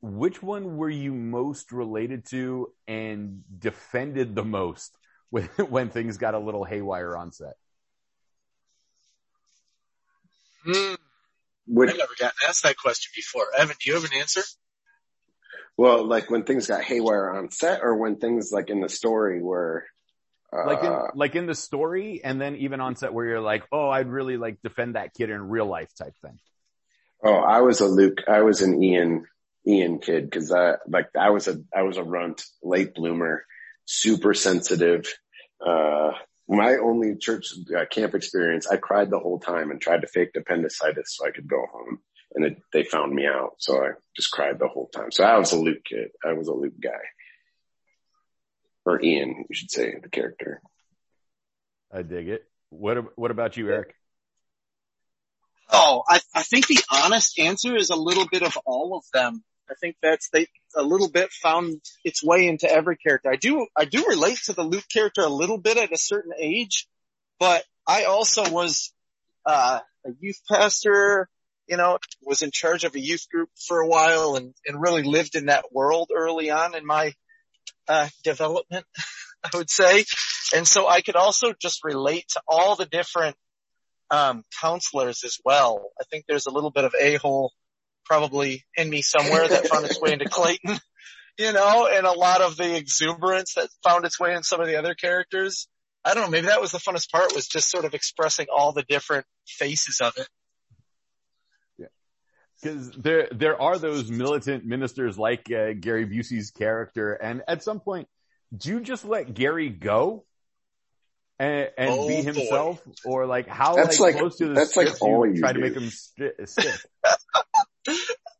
which 0.00 0.40
one 0.40 0.76
were 0.76 0.88
you 0.88 1.12
most 1.12 1.72
related 1.72 2.24
to 2.26 2.72
and 2.86 3.42
defended 3.58 4.36
the 4.36 4.44
most 4.44 4.96
when, 5.30 5.46
when 5.70 5.90
things 5.90 6.18
got 6.18 6.34
a 6.34 6.38
little 6.38 6.62
haywire 6.62 7.16
on 7.16 7.32
set? 7.32 7.54
Hmm. 10.64 10.94
Which, 11.66 11.90
I've 11.90 11.98
never 11.98 12.12
gotten 12.18 12.36
asked 12.48 12.64
that 12.64 12.76
question 12.76 13.12
before. 13.14 13.46
Evan, 13.56 13.76
do 13.80 13.90
you 13.90 13.94
have 13.94 14.04
an 14.04 14.18
answer? 14.18 14.42
well, 15.76 16.04
like 16.04 16.30
when 16.30 16.44
things 16.44 16.66
got 16.66 16.82
haywire 16.82 17.30
on 17.30 17.50
set 17.50 17.80
or 17.82 17.96
when 17.96 18.16
things 18.16 18.50
like 18.52 18.68
in 18.68 18.80
the 18.80 18.88
story 18.88 19.42
were, 19.42 19.84
uh, 20.52 20.66
like 20.66 20.84
in 20.84 20.98
like 21.14 21.34
in 21.34 21.46
the 21.46 21.54
story 21.54 22.20
and 22.22 22.40
then 22.40 22.56
even 22.56 22.80
on 22.80 22.94
set 22.94 23.14
where 23.14 23.24
you're 23.24 23.40
like 23.40 23.64
oh 23.72 23.88
i'd 23.88 24.08
really 24.08 24.36
like 24.36 24.60
defend 24.62 24.96
that 24.96 25.14
kid 25.14 25.30
in 25.30 25.48
real 25.48 25.64
life 25.64 25.88
type 25.96 26.12
thing 26.20 26.38
oh, 27.22 27.34
I 27.34 27.60
was 27.60 27.80
a 27.80 27.86
Luke, 27.86 28.22
I 28.28 28.42
was 28.42 28.62
an 28.62 28.82
Ian 28.82 29.26
Ian 29.66 29.98
kid 29.98 30.24
because 30.24 30.52
I 30.52 30.74
like 30.88 31.08
I 31.18 31.30
was 31.30 31.48
a 31.48 31.62
I 31.74 31.82
was 31.82 31.96
a 31.96 32.02
runt, 32.02 32.44
late 32.62 32.94
bloomer, 32.94 33.44
super 33.84 34.34
sensitive. 34.34 35.06
Uh, 35.64 36.12
my 36.52 36.76
only 36.76 37.16
church 37.16 37.54
uh, 37.76 37.84
camp 37.90 38.14
experience, 38.14 38.66
I 38.66 38.76
cried 38.76 39.10
the 39.10 39.18
whole 39.18 39.38
time 39.38 39.70
and 39.70 39.80
tried 39.80 40.02
to 40.02 40.06
fake 40.06 40.30
appendicitis 40.36 41.16
so 41.16 41.26
I 41.26 41.30
could 41.30 41.48
go 41.48 41.64
home. 41.72 41.98
And 42.34 42.44
it, 42.44 42.62
they 42.72 42.84
found 42.84 43.14
me 43.14 43.26
out, 43.26 43.54
so 43.58 43.82
I 43.82 43.90
just 44.16 44.30
cried 44.30 44.58
the 44.58 44.68
whole 44.68 44.88
time. 44.88 45.10
So 45.10 45.24
I 45.24 45.38
was 45.38 45.52
a 45.52 45.58
Luke 45.58 45.84
kid. 45.84 46.08
I 46.24 46.32
was 46.32 46.48
a 46.48 46.54
Luke 46.54 46.80
guy, 46.82 46.90
or 48.86 49.02
Ian, 49.02 49.44
you 49.48 49.54
should 49.54 49.70
say, 49.70 49.94
the 50.02 50.08
character. 50.08 50.62
I 51.92 52.02
dig 52.02 52.28
it. 52.28 52.44
What 52.70 53.18
What 53.18 53.30
about 53.30 53.58
you, 53.58 53.68
Eric? 53.68 53.94
Oh, 55.70 56.02
I, 56.08 56.20
I 56.34 56.42
think 56.42 56.66
the 56.66 56.82
honest 56.90 57.38
answer 57.38 57.76
is 57.76 57.90
a 57.90 57.96
little 57.96 58.26
bit 58.30 58.42
of 58.42 58.56
all 58.64 58.96
of 58.96 59.04
them. 59.12 59.42
I 59.72 59.74
think 59.80 59.96
that's 60.02 60.28
they 60.30 60.46
a 60.76 60.82
little 60.82 61.10
bit 61.10 61.30
found 61.32 61.80
its 62.04 62.22
way 62.22 62.46
into 62.46 62.70
every 62.70 62.96
character. 62.96 63.30
I 63.30 63.36
do 63.36 63.66
I 63.76 63.84
do 63.86 64.04
relate 64.08 64.38
to 64.44 64.52
the 64.52 64.62
Luke 64.62 64.84
character 64.92 65.22
a 65.22 65.28
little 65.28 65.58
bit 65.58 65.78
at 65.78 65.92
a 65.92 65.98
certain 65.98 66.32
age, 66.38 66.86
but 67.40 67.64
I 67.86 68.04
also 68.04 68.50
was 68.50 68.92
uh, 69.46 69.80
a 70.06 70.10
youth 70.20 70.40
pastor, 70.48 71.28
you 71.66 71.76
know, 71.76 71.98
was 72.22 72.42
in 72.42 72.50
charge 72.52 72.84
of 72.84 72.94
a 72.94 73.00
youth 73.00 73.26
group 73.30 73.48
for 73.66 73.80
a 73.80 73.88
while 73.88 74.36
and 74.36 74.54
and 74.66 74.80
really 74.80 75.02
lived 75.02 75.34
in 75.34 75.46
that 75.46 75.72
world 75.72 76.10
early 76.14 76.50
on 76.50 76.74
in 76.74 76.86
my 76.86 77.14
uh, 77.88 78.08
development, 78.22 78.84
I 79.44 79.56
would 79.56 79.70
say. 79.70 80.04
And 80.54 80.68
so 80.68 80.86
I 80.86 81.00
could 81.00 81.16
also 81.16 81.54
just 81.58 81.82
relate 81.82 82.26
to 82.30 82.42
all 82.46 82.76
the 82.76 82.84
different 82.84 83.36
um, 84.10 84.44
counselors 84.60 85.24
as 85.24 85.38
well. 85.44 85.90
I 85.98 86.04
think 86.04 86.26
there's 86.28 86.46
a 86.46 86.50
little 86.50 86.70
bit 86.70 86.84
of 86.84 86.94
a-hole 87.00 87.52
probably 88.04 88.64
in 88.76 88.88
me 88.90 89.02
somewhere 89.02 89.46
that 89.48 89.68
found 89.68 89.84
its 89.86 90.00
way 90.00 90.12
into 90.12 90.24
Clayton, 90.28 90.78
you 91.38 91.52
know, 91.52 91.88
and 91.92 92.06
a 92.06 92.12
lot 92.12 92.40
of 92.42 92.56
the 92.56 92.76
exuberance 92.76 93.54
that 93.54 93.68
found 93.82 94.04
its 94.04 94.18
way 94.20 94.34
in 94.34 94.42
some 94.42 94.60
of 94.60 94.66
the 94.66 94.76
other 94.76 94.94
characters. 94.94 95.68
I 96.04 96.14
don't 96.14 96.24
know, 96.24 96.30
maybe 96.30 96.46
that 96.48 96.60
was 96.60 96.72
the 96.72 96.78
funnest 96.78 97.10
part 97.10 97.32
was 97.34 97.46
just 97.46 97.70
sort 97.70 97.84
of 97.84 97.94
expressing 97.94 98.46
all 98.54 98.72
the 98.72 98.82
different 98.82 99.24
faces 99.46 100.00
of 100.00 100.14
it. 100.16 100.28
Yeah. 101.78 101.86
Because 102.60 102.90
there 102.90 103.28
there 103.30 103.60
are 103.62 103.78
those 103.78 104.10
militant 104.10 104.64
ministers 104.64 105.16
like 105.18 105.46
uh, 105.52 105.74
Gary 105.78 106.06
Busey's 106.06 106.50
character, 106.50 107.12
and 107.14 107.42
at 107.46 107.62
some 107.62 107.78
point, 107.80 108.08
do 108.56 108.70
you 108.70 108.80
just 108.80 109.04
let 109.04 109.32
Gary 109.32 109.68
go 109.70 110.24
and, 111.38 111.70
and 111.78 111.90
Oh, 111.90 112.08
be 112.08 112.16
boy. 112.16 112.22
himself, 112.22 112.82
or 113.04 113.26
like 113.26 113.46
how 113.46 113.76
That's 113.76 114.00
like, 114.00 114.14
like- 114.14 114.20
close 114.20 114.36
to 114.38 114.48
the 114.48 114.54
that's 114.54 114.76
like 114.76 114.88
script 114.88 115.02
all 115.02 115.24
you 115.26 115.34
you 115.34 115.40
try 115.40 115.52
to 115.52 115.58
make 115.60 115.74
him 115.74 115.88
st- 115.88 116.48
stick? 116.48 116.74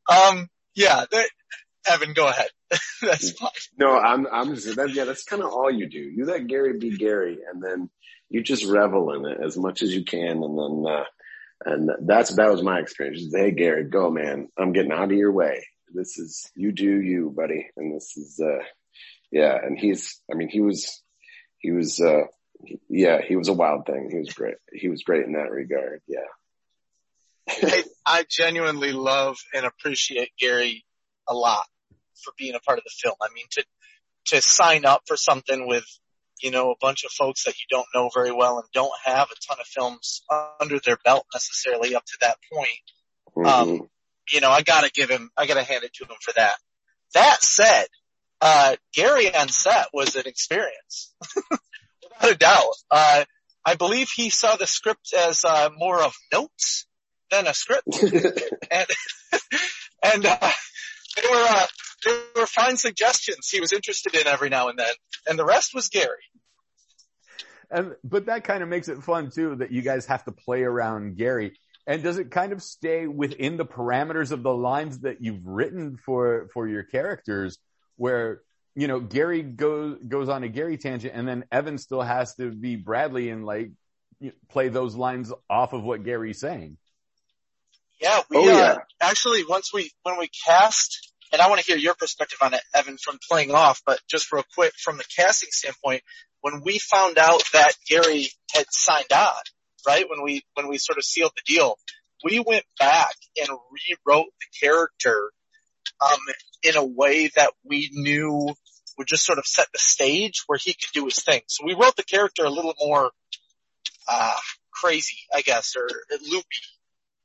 Um, 0.09 0.49
yeah, 0.75 1.05
that, 1.11 1.29
Evan, 1.87 2.13
go 2.13 2.29
ahead. 2.29 2.49
That's 3.03 3.33
fine. 3.33 3.51
No, 3.79 3.99
I'm, 3.99 4.27
I'm 4.31 4.55
just, 4.55 4.77
that, 4.77 4.91
yeah, 4.95 5.05
that's 5.05 5.25
kind 5.25 5.43
of 5.43 5.51
all 5.51 5.71
you 5.71 5.89
do. 5.89 5.99
You 5.99 6.25
let 6.25 6.47
Gary 6.47 6.79
be 6.79 6.97
Gary 6.97 7.39
and 7.53 7.63
then 7.63 7.91
you 8.31 8.43
just 8.43 8.65
revel 8.65 9.13
in 9.13 9.27
it 9.27 9.39
as 9.45 9.57
much 9.57 9.83
as 9.83 9.95
you 9.95 10.05
can. 10.05 10.43
And 10.43 10.59
then, 10.59 10.85
uh, 10.91 11.05
and 11.65 11.91
that's, 12.07 12.35
that 12.37 12.51
was 12.51 12.63
my 12.63 12.79
experience. 12.79 13.21
Just, 13.21 13.37
hey, 13.37 13.51
Gary, 13.51 13.85
go, 13.85 14.11
man. 14.11 14.49
I'm 14.59 14.73
getting 14.73 14.93
out 14.93 15.13
of 15.13 15.19
your 15.19 15.33
way. 15.33 15.67
This 15.93 16.19
is, 16.19 16.51
you 16.55 16.73
do 16.73 17.01
you, 17.01 17.33
buddy. 17.37 17.69
And 17.77 17.95
this 17.95 18.17
is, 18.17 18.41
uh, 18.43 18.65
yeah. 19.31 19.59
And 19.63 19.79
he's, 19.79 20.21
I 20.33 20.35
mean, 20.35 20.49
he 20.49 20.63
was, 20.63 21.03
he 21.59 21.73
was, 21.73 22.01
uh, 22.01 22.23
yeah, 22.89 23.21
he 23.21 23.37
was 23.37 23.49
a 23.49 23.53
wild 23.53 23.85
thing. 23.87 24.09
He 24.11 24.19
was 24.19 24.33
great. 24.33 24.55
He 24.73 24.89
was 24.89 25.03
great 25.03 25.27
in 25.27 25.33
that 25.33 25.51
regard. 25.51 26.01
Yeah. 26.07 26.21
I, 27.49 27.85
I 28.07 28.25
genuinely 28.29 28.93
love 28.93 29.37
and 29.55 29.67
appreciate 29.67 30.31
Gary 30.39 30.85
a 31.29 31.35
lot 31.35 31.67
for 32.25 32.33
being 32.39 32.55
a 32.55 32.61
part 32.61 32.79
of 32.79 32.85
the 32.85 32.93
film. 33.03 33.17
I 33.21 33.29
mean, 33.35 33.47
to, 33.53 33.65
to 34.27 34.43
sign 34.43 34.85
up 34.85 35.03
for 35.07 35.17
something 35.17 35.67
with, 35.67 35.85
you 36.43 36.51
know, 36.51 36.71
a 36.71 36.77
bunch 36.81 37.05
of 37.05 37.11
folks 37.13 37.45
that 37.45 37.55
you 37.59 37.67
don't 37.71 37.87
know 37.95 38.11
very 38.15 38.33
well 38.33 38.59
and 38.59 38.67
don't 38.73 38.93
have 39.05 39.29
a 39.31 39.35
ton 39.47 39.59
of 39.61 39.67
films 39.67 40.23
under 40.61 40.79
their 40.85 40.99
belt 41.05 41.27
necessarily 41.33 41.95
up 41.95 42.05
to 42.07 42.19
that 42.21 42.37
point. 42.53 43.47
Um, 43.47 43.69
Mhm. 43.69 43.89
you 44.33 44.41
know, 44.41 44.51
I 44.51 44.63
gotta 44.63 44.91
give 44.91 45.11
him, 45.11 45.31
I 45.37 45.47
gotta 45.47 45.63
hand 45.63 45.85
it 45.85 45.93
to 45.95 46.05
him 46.05 46.17
for 46.21 46.33
that. 46.35 46.57
That 47.15 47.43
said, 47.43 47.87
uh, 48.41 48.77
Gary 48.95 49.35
on 49.35 49.49
set 49.49 49.89
was 49.93 50.17
an 50.17 50.27
experience. 50.27 51.15
Without 52.03 52.31
a 52.31 52.35
doubt. 52.35 52.75
Uh, 52.91 53.25
I 53.65 53.75
believe 53.77 54.11
he 54.11 54.31
saw 54.31 54.57
the 54.57 54.67
script 54.67 55.13
as, 55.13 55.45
uh, 55.45 55.71
more 55.77 56.03
of 56.03 56.15
notes 56.33 56.87
than 57.33 57.49
a 57.49 57.55
script. 57.55 58.03
and, 58.03 58.87
and, 60.15 60.27
uh, 60.27 60.51
they 61.17 61.29
were, 61.29 61.47
uh, 61.49 61.67
they 62.05 62.41
were 62.41 62.47
fine 62.47 62.77
suggestions 62.77 63.49
he 63.51 63.61
was 63.61 63.73
interested 63.73 64.15
in 64.15 64.27
every 64.27 64.49
now 64.49 64.69
and 64.69 64.79
then. 64.79 64.95
And 65.29 65.39
the 65.39 65.45
rest 65.45 65.75
was 65.75 65.89
Gary. 65.89 66.23
And 67.71 67.95
but 68.05 68.27
that 68.27 68.45
kind 68.45 68.63
of 68.63 68.69
makes 68.69 68.89
it 68.89 69.03
fun 69.03 69.31
too 69.31 69.57
that 69.57 69.73
you 69.73 69.83
guys 69.83 70.07
have 70.07 70.25
to 70.25 70.33
play 70.33 70.63
around 70.63 71.17
Gary. 71.17 71.59
And 71.87 72.03
does 72.03 72.19
it 72.19 72.31
kind 72.31 72.53
of 72.53 72.63
stay 72.63 73.07
within 73.07 73.57
the 73.57 73.65
parameters 73.65 74.31
of 74.31 74.43
the 74.43 74.55
lines 74.55 75.01
that 75.01 75.23
you've 75.23 75.45
written 75.45 75.97
for 75.97 76.49
for 76.53 76.69
your 76.69 76.83
characters, 76.83 77.59
where 77.97 78.43
you 78.75 78.89
know 78.89 79.01
Gary 79.01 79.43
goes 79.43 79.99
goes 80.07 80.29
on 80.29 80.45
a 80.45 80.49
Gary 80.49 80.77
tangent, 80.77 81.15
and 81.17 81.27
then 81.27 81.45
Evan 81.51 81.79
still 81.79 82.03
has 82.03 82.35
to 82.35 82.51
be 82.51 82.77
Bradley 82.77 83.31
and 83.31 83.45
like 83.45 83.71
play 84.51 84.69
those 84.69 84.95
lines 84.95 85.33
off 85.49 85.73
of 85.73 85.83
what 85.83 86.05
Gary's 86.05 86.41
saying. 86.41 86.77
Yeah, 88.03 88.21
we 88.31 88.37
Oh, 88.39 88.49
uh, 88.49 88.59
yeah. 88.59 88.79
actually 89.01 89.45
once 89.45 89.73
we 89.73 89.93
when 90.03 90.19
we 90.19 90.29
cast, 90.45 91.13
and 91.33 91.41
I 91.41 91.49
want 91.49 91.61
to 91.61 91.67
hear 91.67 91.77
your 91.77 91.95
perspective 91.95 92.39
on 92.43 92.53
it, 92.53 92.61
Evan, 92.75 92.99
from 92.99 93.19
playing 93.31 93.53
off, 93.53 93.81
but 93.87 94.01
just 94.11 94.33
real 94.33 94.45
quick 94.55 94.73
from 94.77 94.97
the 94.97 95.05
casting 95.17 95.51
standpoint, 95.53 96.03
when 96.41 96.63
we 96.65 96.81
found 96.81 97.17
out 97.17 97.43
that 97.53 97.73
Gary 97.89 98.29
had 98.53 98.67
signed 98.71 99.13
on, 99.13 99.43
right 99.87 100.05
when 100.11 100.23
we 100.23 100.43
when 100.55 100.67
we 100.67 100.79
sort 100.79 100.99
of 100.99 101.05
sealed 101.05 101.31
the 101.37 101.55
deal, 101.55 101.79
we 102.25 102.41
went 102.41 102.65
back 102.79 103.15
and 103.37 103.49
rewrote 103.49 104.27
the 104.41 104.67
character 104.67 105.31
um, 106.01 106.19
in 106.65 106.77
a 106.77 106.85
way 106.85 107.31
that 107.37 107.53
we 107.65 107.89
knew 107.93 108.49
would 108.99 109.07
just 109.07 109.25
sort 109.25 109.39
of 109.39 109.47
set 109.47 109.69
the 109.73 109.79
stage 109.79 110.43
where 110.49 110.59
he 110.61 110.73
could 110.73 110.93
do 110.93 111.05
his 111.05 111.23
thing. 111.23 111.43
So 111.47 111.65
we 111.65 111.75
wrote 111.75 111.95
the 111.95 112.03
character 112.03 112.45
a 112.45 112.51
little 112.51 112.75
more 112.81 113.13
uh, 114.09 114.37
crazy, 114.73 115.19
I 115.33 115.43
guess, 115.43 115.77
or 115.77 115.89
loopy 116.29 116.47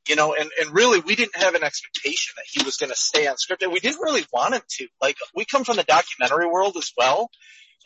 you 0.08 0.16
know, 0.16 0.34
and, 0.34 0.50
and 0.60 0.74
really 0.74 1.00
we 1.00 1.16
didn't 1.16 1.36
have 1.36 1.56
an 1.56 1.64
expectation 1.64 2.34
that 2.38 2.46
he 2.50 2.64
was 2.64 2.78
going 2.78 2.90
to 2.90 2.96
stay 2.96 3.28
on 3.28 3.38
script 3.38 3.64
and 3.64 3.72
we 3.72 3.80
didn't 3.80 4.02
really 4.02 4.26
want 4.32 4.54
him 4.54 4.62
to. 4.78 4.88
Like 5.02 5.18
we 5.36 5.46
come 5.46 5.64
from 5.64 5.78
the 5.78 5.84
documentary 5.84 6.48
world 6.48 6.78
as 6.78 6.92
well. 6.98 7.30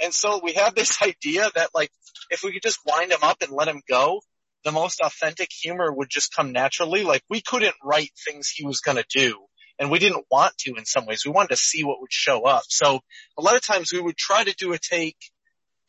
And 0.02 0.14
so 0.14 0.40
we 0.44 0.54
have 0.54 0.76
this 0.76 1.02
idea 1.04 1.50
that 1.56 1.70
like 1.74 1.92
if 2.30 2.44
we 2.44 2.54
could 2.54 2.64
just 2.64 2.80
wind 2.86 3.12
him 3.12 3.20
up 3.24 3.42
and 3.42 3.52
let 3.52 3.68
him 3.68 3.82
go, 3.88 4.22
the 4.64 4.72
most 4.72 5.02
authentic 5.02 5.50
humor 5.52 5.92
would 5.92 6.10
just 6.10 6.36
come 6.36 6.52
naturally. 6.52 7.04
Like 7.04 7.24
we 7.30 7.42
couldn't 7.42 7.76
write 7.84 8.12
things 8.28 8.50
he 8.50 8.66
was 8.66 8.80
going 8.80 8.98
to 8.98 9.06
do 9.10 9.38
and 9.80 9.90
we 9.90 9.98
didn't 10.00 10.26
want 10.30 10.56
to 10.60 10.76
in 10.78 10.86
some 10.86 11.08
ways. 11.08 11.24
We 11.26 11.32
wanted 11.32 11.50
to 11.50 11.58
see 11.58 11.84
what 11.84 12.00
would 12.02 12.14
show 12.14 12.44
up. 12.44 12.64
So 12.70 13.00
a 13.38 13.42
lot 13.42 13.56
of 13.56 13.66
times 13.66 13.92
we 13.92 14.00
would 14.00 14.16
try 14.16 14.44
to 14.44 14.54
do 14.54 14.74
a 14.74 14.78
take 14.78 15.18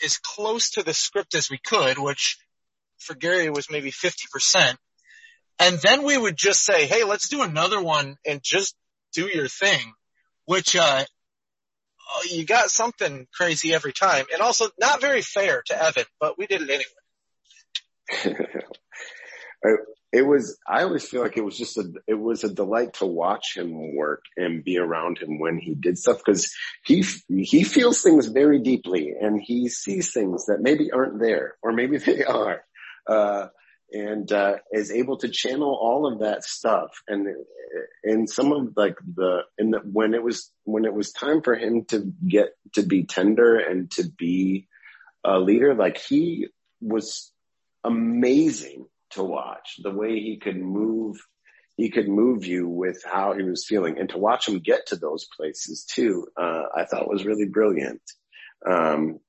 as 0.03 0.17
close 0.17 0.71
to 0.71 0.83
the 0.83 0.95
script 0.95 1.35
as 1.35 1.51
we 1.51 1.59
could, 1.59 1.99
which 1.99 2.39
for 2.99 3.15
Gary 3.15 3.51
was 3.51 3.71
maybe 3.71 3.91
50%. 3.91 4.77
And 5.59 5.79
then 5.79 6.03
we 6.03 6.17
would 6.19 6.37
just 6.37 6.65
say, 6.65 6.87
Hey, 6.87 7.05
let's 7.05 7.29
do 7.29 7.43
another 7.43 7.81
one 7.83 8.17
and 8.27 8.41
just 8.43 8.75
do 9.13 9.27
your 9.27 9.49
thing, 9.49 9.93
which, 10.47 10.75
uh, 10.77 11.05
oh, 12.15 12.23
you 12.31 12.45
got 12.45 12.71
something 12.71 13.27
crazy 13.35 13.75
every 13.75 13.93
time 13.93 14.27
and 14.33 14.43
also 14.43 14.69
not 14.79 15.01
very 15.01 15.23
fair 15.23 15.63
to 15.67 15.83
Evan, 15.83 16.05
but 16.21 16.39
we 16.39 16.47
did 16.47 16.63
it 16.63 16.85
anyway. 18.11 18.37
It 20.13 20.27
was 20.27 20.59
i 20.69 20.83
always 20.83 21.09
feel 21.09 21.23
like 21.23 21.39
it 21.39 21.45
was 21.45 21.57
just 21.57 21.79
a 21.79 21.91
it 22.07 22.21
was 22.21 22.45
a 22.45 22.53
delight 22.53 22.95
to 22.95 23.07
watch 23.07 23.57
him 23.57 23.97
work 23.97 24.25
and 24.37 24.63
be 24.63 24.77
around 24.77 25.19
him 25.19 25.39
when 25.41 25.57
he 25.57 25.75
did 25.75 25.97
stuff 25.97 26.19
because 26.19 26.53
he 26.85 27.03
he 27.29 27.65
feels 27.65 28.03
things 28.03 28.27
very 28.27 28.61
deeply 28.61 29.15
and 29.19 29.41
he 29.43 29.71
sees 29.71 30.13
things 30.13 30.47
that 30.47 30.61
maybe 30.61 30.93
aren't 30.93 31.19
there 31.19 31.55
or 31.63 31.73
maybe 31.73 31.97
they 31.99 32.23
are 32.25 32.63
uh 33.07 33.47
and 33.93 34.33
uh 34.33 34.57
is 34.73 34.91
able 34.91 35.19
to 35.19 35.29
channel 35.29 35.79
all 35.81 36.11
of 36.11 36.21
that 36.21 36.45
stuff. 36.45 36.91
And 37.07 37.27
in 38.03 38.27
some 38.27 38.53
of 38.53 38.73
like 38.77 38.97
the 39.15 39.41
in 39.59 39.71
the 39.71 39.79
when 39.79 40.15
it 40.15 40.23
was 40.23 40.51
when 40.65 40.85
it 40.85 40.95
was 40.95 41.13
time 41.13 41.43
for 41.43 41.55
him 41.55 41.85
to 41.87 42.13
get 42.27 42.55
to 42.75 42.83
be 42.83 43.05
tender 43.05 43.59
and 43.59 43.91
to 43.93 44.05
be 44.05 44.69
a 45.25 45.39
leader 45.39 45.75
like 45.75 45.99
he 45.99 46.49
was 46.81 47.33
amazing 47.85 48.87
to 49.11 49.23
watch. 49.23 49.79
The 49.83 49.91
way 49.91 50.19
he 50.21 50.39
could 50.39 50.57
move 50.61 51.21
he 51.77 51.91
could 51.91 52.09
move 52.09 52.45
you 52.45 52.69
with 52.69 53.03
how 53.05 53.35
he 53.35 53.43
was 53.43 53.67
feeling. 53.67 53.99
And 53.99 54.09
to 54.11 54.19
watch 54.19 54.49
him 54.49 54.59
get 54.59 54.87
to 54.89 54.97
those 54.97 55.27
places 55.37 55.85
too 55.85 56.27
uh 56.41 56.65
i 56.75 56.85
thought 56.85 57.09
was 57.09 57.27
really 57.27 57.47
brilliant. 57.47 58.03
Um 58.67 59.21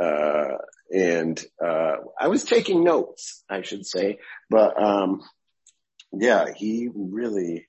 uh 0.00 0.56
and 0.90 1.44
uh 1.64 1.96
i 2.18 2.28
was 2.28 2.44
taking 2.44 2.84
notes 2.84 3.44
i 3.48 3.62
should 3.62 3.86
say 3.86 4.18
but 4.48 4.80
um 4.82 5.20
yeah 6.12 6.46
he 6.54 6.88
really 6.94 7.68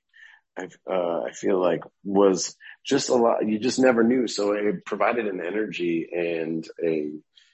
I, 0.57 0.67
uh, 0.89 1.21
I 1.27 1.31
feel 1.31 1.59
like 1.59 1.81
was 2.03 2.55
just 2.85 3.09
a 3.09 3.15
lot, 3.15 3.47
you 3.47 3.59
just 3.59 3.79
never 3.79 4.03
knew. 4.03 4.27
So 4.27 4.51
it 4.53 4.85
provided 4.85 5.27
an 5.27 5.41
energy 5.45 6.07
and 6.11 6.67
a 6.83 7.11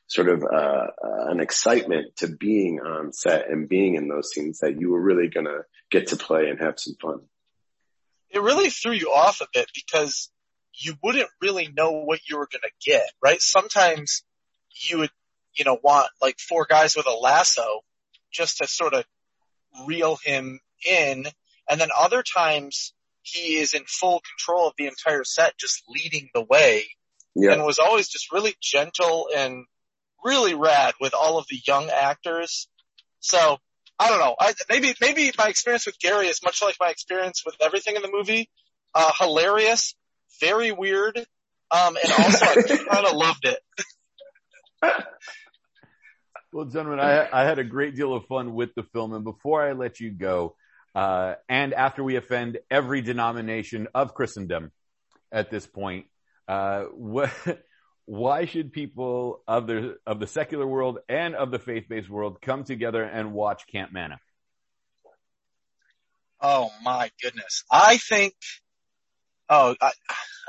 sort 0.08 0.30
of, 0.30 0.44
uh, 0.44 0.88
uh, 1.04 1.26
an 1.28 1.40
excitement 1.40 2.16
to 2.18 2.28
being 2.28 2.80
on 2.80 3.14
set 3.14 3.50
and 3.50 3.70
being 3.70 3.96
in 3.96 4.08
those 4.08 4.32
scenes 4.32 4.60
that 4.60 4.80
you 4.80 4.92
were 4.92 5.02
really 5.02 5.28
going 5.28 5.46
to 5.46 5.62
get 5.92 6.08
to 6.08 6.16
play 6.16 6.50
and 6.50 6.60
have 6.60 6.80
some 6.80 6.96
fun. 7.02 7.20
It 8.30 8.42
really 8.42 8.70
threw 8.70 8.94
you 8.94 9.12
off 9.12 9.42
a 9.42 9.48
bit 9.54 9.70
because 9.74 10.30
you 10.74 10.96
wouldn't 11.04 11.30
really 11.42 11.70
know 11.76 11.92
what 11.92 12.22
you 12.28 12.38
were 12.38 12.48
going 12.52 12.62
to 12.62 12.90
get, 12.90 13.10
right? 13.22 13.42
Sometimes 13.42 14.24
you 14.90 15.00
would, 15.00 15.12
you 15.58 15.66
know, 15.66 15.78
want 15.82 16.08
like 16.22 16.38
four 16.40 16.66
guys 16.70 16.96
with 16.96 17.08
a 17.08 17.12
lasso 17.14 17.82
just 18.32 18.58
to 18.58 18.68
sort 18.68 18.94
of 18.94 19.06
reel 19.86 20.18
him 20.24 20.60
in. 20.88 21.26
And 21.70 21.82
then 21.82 21.90
other 21.98 22.24
times 22.24 22.94
he 23.22 23.58
is 23.58 23.74
in 23.74 23.84
full 23.86 24.22
control 24.22 24.68
of 24.68 24.74
the 24.78 24.88
entire 24.88 25.24
set, 25.24 25.58
just 25.58 25.84
leading 25.90 26.30
the 26.34 26.44
way 26.44 26.86
Yeah. 27.36 27.54
and 27.54 27.64
was 27.64 27.80
always 27.80 28.08
just 28.08 28.32
really 28.32 28.56
gentle 28.62 29.28
and 29.36 29.66
really 30.24 30.54
rad 30.54 30.94
with 31.00 31.14
all 31.14 31.38
of 31.38 31.46
the 31.50 31.60
young 31.68 31.90
actors. 31.90 32.68
So 33.20 33.58
I 34.00 34.10
don't 34.10 34.20
know. 34.20 34.36
I, 34.40 34.54
maybe 34.70 34.94
maybe 35.02 35.32
my 35.38 35.48
experience 35.48 35.86
with 35.86 36.00
Gary 36.00 36.28
is 36.28 36.42
much 36.44 36.62
like 36.62 36.76
my 36.80 36.90
experience 36.90 37.44
with 37.46 37.56
everything 37.62 37.96
in 37.96 38.02
the 38.04 38.12
movie. 38.12 38.50
Uh, 38.94 39.12
hilarious, 39.20 39.96
very 40.40 40.72
weird, 40.72 41.18
um, 41.72 41.98
and 42.02 42.12
also 42.14 42.46
I 42.46 42.54
kind 42.90 43.06
of 43.06 43.14
loved 43.14 43.46
it. 43.46 43.60
Well, 46.54 46.66
gentlemen, 46.66 47.00
I, 47.00 47.28
I 47.32 47.44
had 47.44 47.60
a 47.60 47.64
great 47.64 47.96
deal 47.96 48.14
of 48.14 48.26
fun 48.26 48.54
with 48.54 48.74
the 48.74 48.84
film. 48.84 49.14
And 49.14 49.24
before 49.24 49.62
I 49.62 49.74
let 49.74 50.00
you 50.00 50.12
go, 50.12 50.56
uh, 50.96 51.36
and 51.50 51.74
after 51.74 52.04
we 52.04 52.16
offend 52.16 52.58
every 52.72 53.02
denomination 53.02 53.88
of 53.94 54.14
Christendom 54.14 54.72
at 55.32 55.52
this 55.52 55.68
point, 55.68 56.06
uh, 56.48 56.84
what, 56.84 57.32
why 58.06 58.46
should 58.46 58.72
people 58.72 59.44
of 59.46 59.68
the, 59.68 59.98
of 60.08 60.22
the 60.22 60.28
secular 60.28 60.66
world 60.66 61.00
and 61.10 61.36
of 61.36 61.52
the 61.52 61.60
faith-based 61.60 62.10
world 62.10 62.42
come 62.42 62.64
together 62.64 63.04
and 63.04 63.34
watch 63.34 63.68
Camp 63.68 63.92
Manna? 63.92 64.20
Oh 66.40 66.72
my 66.82 67.12
goodness. 67.22 67.66
I 67.70 67.98
think, 67.98 68.34
oh, 69.50 69.76
I, 69.82 69.92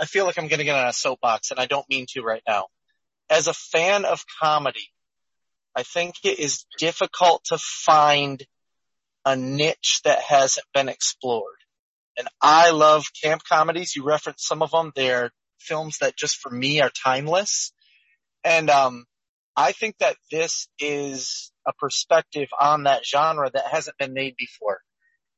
I 0.01 0.05
feel 0.05 0.27
like 0.27 0.39
I'm 0.39 0.47
going 0.47 0.59
to 0.59 0.65
get 0.65 0.77
on 0.77 0.87
a 0.87 0.93
soapbox 0.93 1.51
and 1.51 1.59
I 1.59 1.67
don't 1.67 1.89
mean 1.89 2.07
to 2.11 2.23
right 2.23 2.43
now. 2.47 2.67
As 3.29 3.49
a 3.49 3.53
fan 3.53 4.05
of 4.05 4.25
comedy, 4.41 4.91
I 5.79 5.85
think 5.85 6.17
it 6.25 6.41
is 6.41 6.67
difficult 6.77 7.45
to 7.51 7.57
find 7.57 8.45
a 9.25 9.37
niche 9.37 10.01
that 10.03 10.19
hasn't 10.19 10.67
been 10.75 10.89
explored. 10.89 11.55
And 12.17 12.27
I 12.43 12.71
love 12.71 13.05
camp 13.23 13.43
comedies. 13.49 13.95
You 13.95 14.03
referenced 14.03 14.45
some 14.45 14.61
of 14.61 14.73
them. 14.73 14.91
They're 14.97 15.31
films 15.61 15.99
that 15.99 16.17
just 16.17 16.39
for 16.39 16.51
me 16.51 16.81
are 16.81 16.91
timeless. 16.91 17.73
And, 18.43 18.69
um, 18.71 19.05
I 19.55 19.71
think 19.71 19.99
that 19.99 20.17
this 20.33 20.67
is 20.81 21.53
a 21.65 21.73
perspective 21.73 22.49
on 22.61 22.83
that 22.85 23.07
genre 23.07 23.49
that 23.49 23.69
hasn't 23.69 23.99
been 23.99 24.15
made 24.15 24.35
before. 24.37 24.81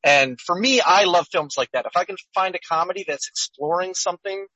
And 0.03 0.41
for 0.41 0.59
me, 0.59 0.81
I 0.81 1.05
love 1.05 1.27
films 1.31 1.57
like 1.59 1.71
that. 1.73 1.85
If 1.85 1.99
I 1.99 2.07
can 2.07 2.17
find 2.35 2.55
a 2.55 2.61
comedy 2.67 3.05
that's 3.07 3.29
exploring 3.29 3.93
something 3.93 4.47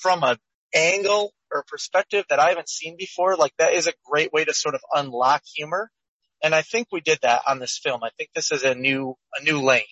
from 0.00 0.22
a 0.22 0.38
angle 0.74 1.32
or 1.50 1.64
perspective 1.66 2.24
that 2.28 2.38
I 2.38 2.50
haven't 2.50 2.68
seen 2.68 2.96
before, 2.98 3.36
like 3.36 3.52
that 3.58 3.72
is 3.74 3.86
a 3.86 3.92
great 4.04 4.32
way 4.32 4.44
to 4.44 4.52
sort 4.52 4.74
of 4.74 4.80
unlock 4.92 5.42
humor. 5.54 5.90
And 6.42 6.54
I 6.54 6.62
think 6.62 6.88
we 6.92 7.00
did 7.00 7.20
that 7.22 7.42
on 7.48 7.58
this 7.58 7.78
film. 7.82 8.02
I 8.02 8.10
think 8.18 8.30
this 8.34 8.52
is 8.52 8.64
a 8.64 8.74
new, 8.74 9.16
a 9.38 9.42
new 9.42 9.62
lane. 9.62 9.82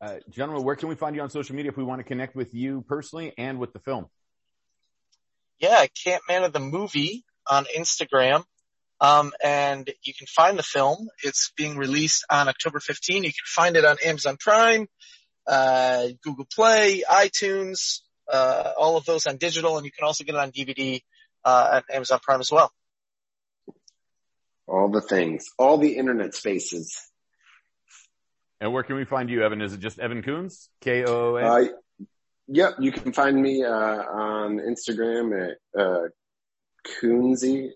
Uh, 0.00 0.16
gentlemen, 0.30 0.62
where 0.62 0.76
can 0.76 0.88
we 0.88 0.94
find 0.94 1.16
you 1.16 1.22
on 1.22 1.30
social 1.30 1.56
media 1.56 1.70
if 1.70 1.76
we 1.76 1.82
want 1.82 2.00
to 2.00 2.04
connect 2.04 2.36
with 2.36 2.52
you 2.52 2.84
personally 2.86 3.32
and 3.38 3.58
with 3.58 3.72
the 3.72 3.78
film? 3.78 4.06
Yeah, 5.58 5.86
Camp 6.04 6.22
Manna 6.28 6.50
the 6.50 6.60
movie 6.60 7.24
on 7.48 7.64
Instagram. 7.76 8.44
Um, 9.00 9.32
and 9.42 9.90
you 10.04 10.14
can 10.14 10.26
find 10.26 10.58
the 10.58 10.62
film. 10.62 11.08
It's 11.22 11.52
being 11.56 11.76
released 11.76 12.24
on 12.30 12.48
October 12.48 12.80
15. 12.80 13.24
You 13.24 13.30
can 13.30 13.34
find 13.46 13.76
it 13.76 13.84
on 13.84 13.96
Amazon 14.04 14.36
Prime, 14.38 14.86
uh, 15.46 16.08
Google 16.22 16.46
Play, 16.52 17.02
iTunes, 17.08 18.00
uh, 18.30 18.72
all 18.78 18.96
of 18.96 19.04
those 19.04 19.26
on 19.26 19.36
digital, 19.36 19.76
and 19.76 19.84
you 19.84 19.92
can 19.92 20.04
also 20.04 20.24
get 20.24 20.34
it 20.34 20.38
on 20.38 20.50
DVD 20.50 21.02
uh, 21.44 21.80
at 21.80 21.94
Amazon 21.94 22.18
Prime 22.22 22.40
as 22.40 22.50
well. 22.50 22.72
All 24.66 24.90
the 24.90 25.00
things, 25.00 25.46
all 25.58 25.78
the 25.78 25.96
internet 25.96 26.34
spaces. 26.34 27.00
And 28.60 28.72
where 28.72 28.82
can 28.82 28.96
we 28.96 29.04
find 29.04 29.30
you, 29.30 29.42
Evan? 29.42 29.60
Is 29.60 29.74
it 29.74 29.80
just 29.80 29.98
Evan 29.98 30.22
Koons? 30.22 30.68
K-O-O-N? 30.80 31.44
Uh, 31.44 32.06
yep, 32.48 32.74
you 32.80 32.90
can 32.90 33.12
find 33.12 33.40
me 33.40 33.62
uh, 33.62 33.70
on 33.70 34.58
Instagram 34.58 35.50
at 35.50 35.80
uh, 35.80 36.08
Koonsy. 36.86 37.70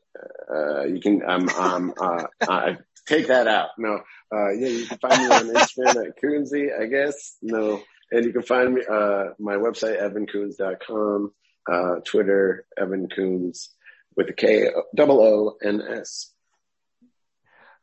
Uh, 0.52 0.84
you 0.84 1.00
can 1.00 1.22
um 1.28 1.48
um 1.50 1.94
uh, 2.00 2.24
uh, 2.48 2.72
take 3.10 3.26
that 3.28 3.46
out. 3.46 3.70
No, 3.78 4.00
uh, 4.32 4.50
yeah, 4.50 4.68
you 4.68 4.86
can 4.86 4.98
find 4.98 5.22
me 5.22 5.34
on 5.34 5.54
Instagram 5.54 6.06
at 6.06 6.22
Koonsy. 6.22 6.68
I 6.78 6.86
guess 6.86 7.36
no, 7.42 7.82
and 8.10 8.24
you 8.24 8.32
can 8.32 8.42
find 8.42 8.74
me 8.74 8.82
uh 8.88 9.30
my 9.38 9.54
website 9.54 10.00
evankoons.com, 10.00 11.32
uh, 11.70 11.94
Twitter 12.04 12.66
Evan 12.78 13.08
Koons 13.08 13.68
with 14.16 14.30
a 14.30 14.32
K 14.32 14.70
double 14.94 15.20
O 15.20 15.56
N 15.62 15.82
S. 15.82 16.32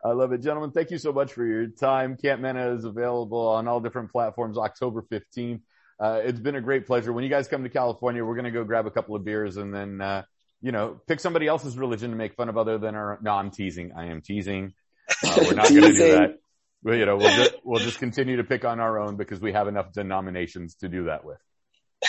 I 0.04 0.12
love 0.12 0.32
it. 0.32 0.42
Gentlemen, 0.42 0.72
thank 0.72 0.92
you 0.92 0.98
so 0.98 1.12
much 1.12 1.34
for 1.34 1.46
your 1.46 1.68
time. 1.68 2.18
Camp 2.18 2.42
Manna 2.42 2.74
is 2.76 2.86
available 2.86 3.48
on 3.50 3.68
all 3.68 3.80
different 3.80 4.12
platforms 4.12 4.58
October 4.58 5.02
15th. 5.12 5.62
Uh, 6.00 6.22
it's 6.24 6.40
been 6.40 6.56
a 6.56 6.62
great 6.62 6.86
pleasure. 6.86 7.12
When 7.12 7.24
you 7.24 7.30
guys 7.30 7.48
come 7.48 7.64
to 7.64 7.70
California, 7.70 8.24
we're 8.24 8.36
going 8.36 8.46
to 8.46 8.52
go 8.52 8.64
grab 8.64 8.86
a 8.86 8.92
couple 8.92 9.16
of 9.16 9.26
beers 9.26 9.58
and 9.58 9.74
then, 9.74 10.00
uh, 10.00 10.24
you 10.62 10.72
know, 10.72 11.02
pick 11.08 11.20
somebody 11.20 11.48
else's 11.48 11.78
religion 11.78 12.12
to 12.12 12.16
make 12.16 12.36
fun 12.36 12.48
of 12.48 12.58
other 12.58 12.78
than 12.78 12.96
our, 12.96 13.18
no, 13.22 13.32
I'm 13.32 13.50
teasing. 13.50 13.92
I 13.98 14.06
am 14.06 14.22
teasing. 14.22 14.74
Uh, 15.24 15.36
we're 15.38 15.54
not 15.54 15.70
going 15.70 15.82
to 15.82 15.88
do 15.88 15.92
Teasing. 15.94 16.12
that. 16.12 16.40
Well, 16.84 16.96
you 16.96 17.06
know, 17.06 17.18
we'll 17.18 17.36
just, 17.36 17.56
we'll 17.64 17.84
just 17.84 18.00
continue 18.00 18.38
to 18.38 18.44
pick 18.44 18.64
on 18.66 18.80
our 18.80 19.00
own 19.00 19.18
because 19.18 19.40
we 19.42 19.52
have 19.54 19.68
enough 19.68 19.92
denominations 19.94 20.76
to 20.76 20.90
do 20.90 21.06
that 21.06 21.24
with. 21.26 21.40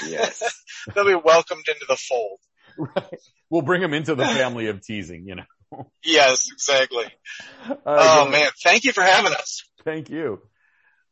Yes. 0.06 0.42
They'll 0.94 1.06
be 1.06 1.14
welcomed 1.14 1.64
into 1.68 1.86
the 1.88 1.96
fold. 1.96 2.38
Right. 2.78 3.18
We'll 3.50 3.62
bring 3.62 3.80
them 3.80 3.94
into 3.94 4.14
the 4.14 4.24
family 4.24 4.68
of 4.68 4.82
teasing, 4.82 5.24
you 5.26 5.36
know. 5.36 5.86
Yes, 6.04 6.48
exactly. 6.52 7.06
All 7.68 7.76
right, 7.84 8.26
Oh 8.26 8.28
man, 8.30 8.48
thank 8.62 8.84
you 8.84 8.92
for 8.92 9.02
having 9.02 9.32
us. 9.32 9.62
Thank 9.84 10.10
you. 10.10 10.40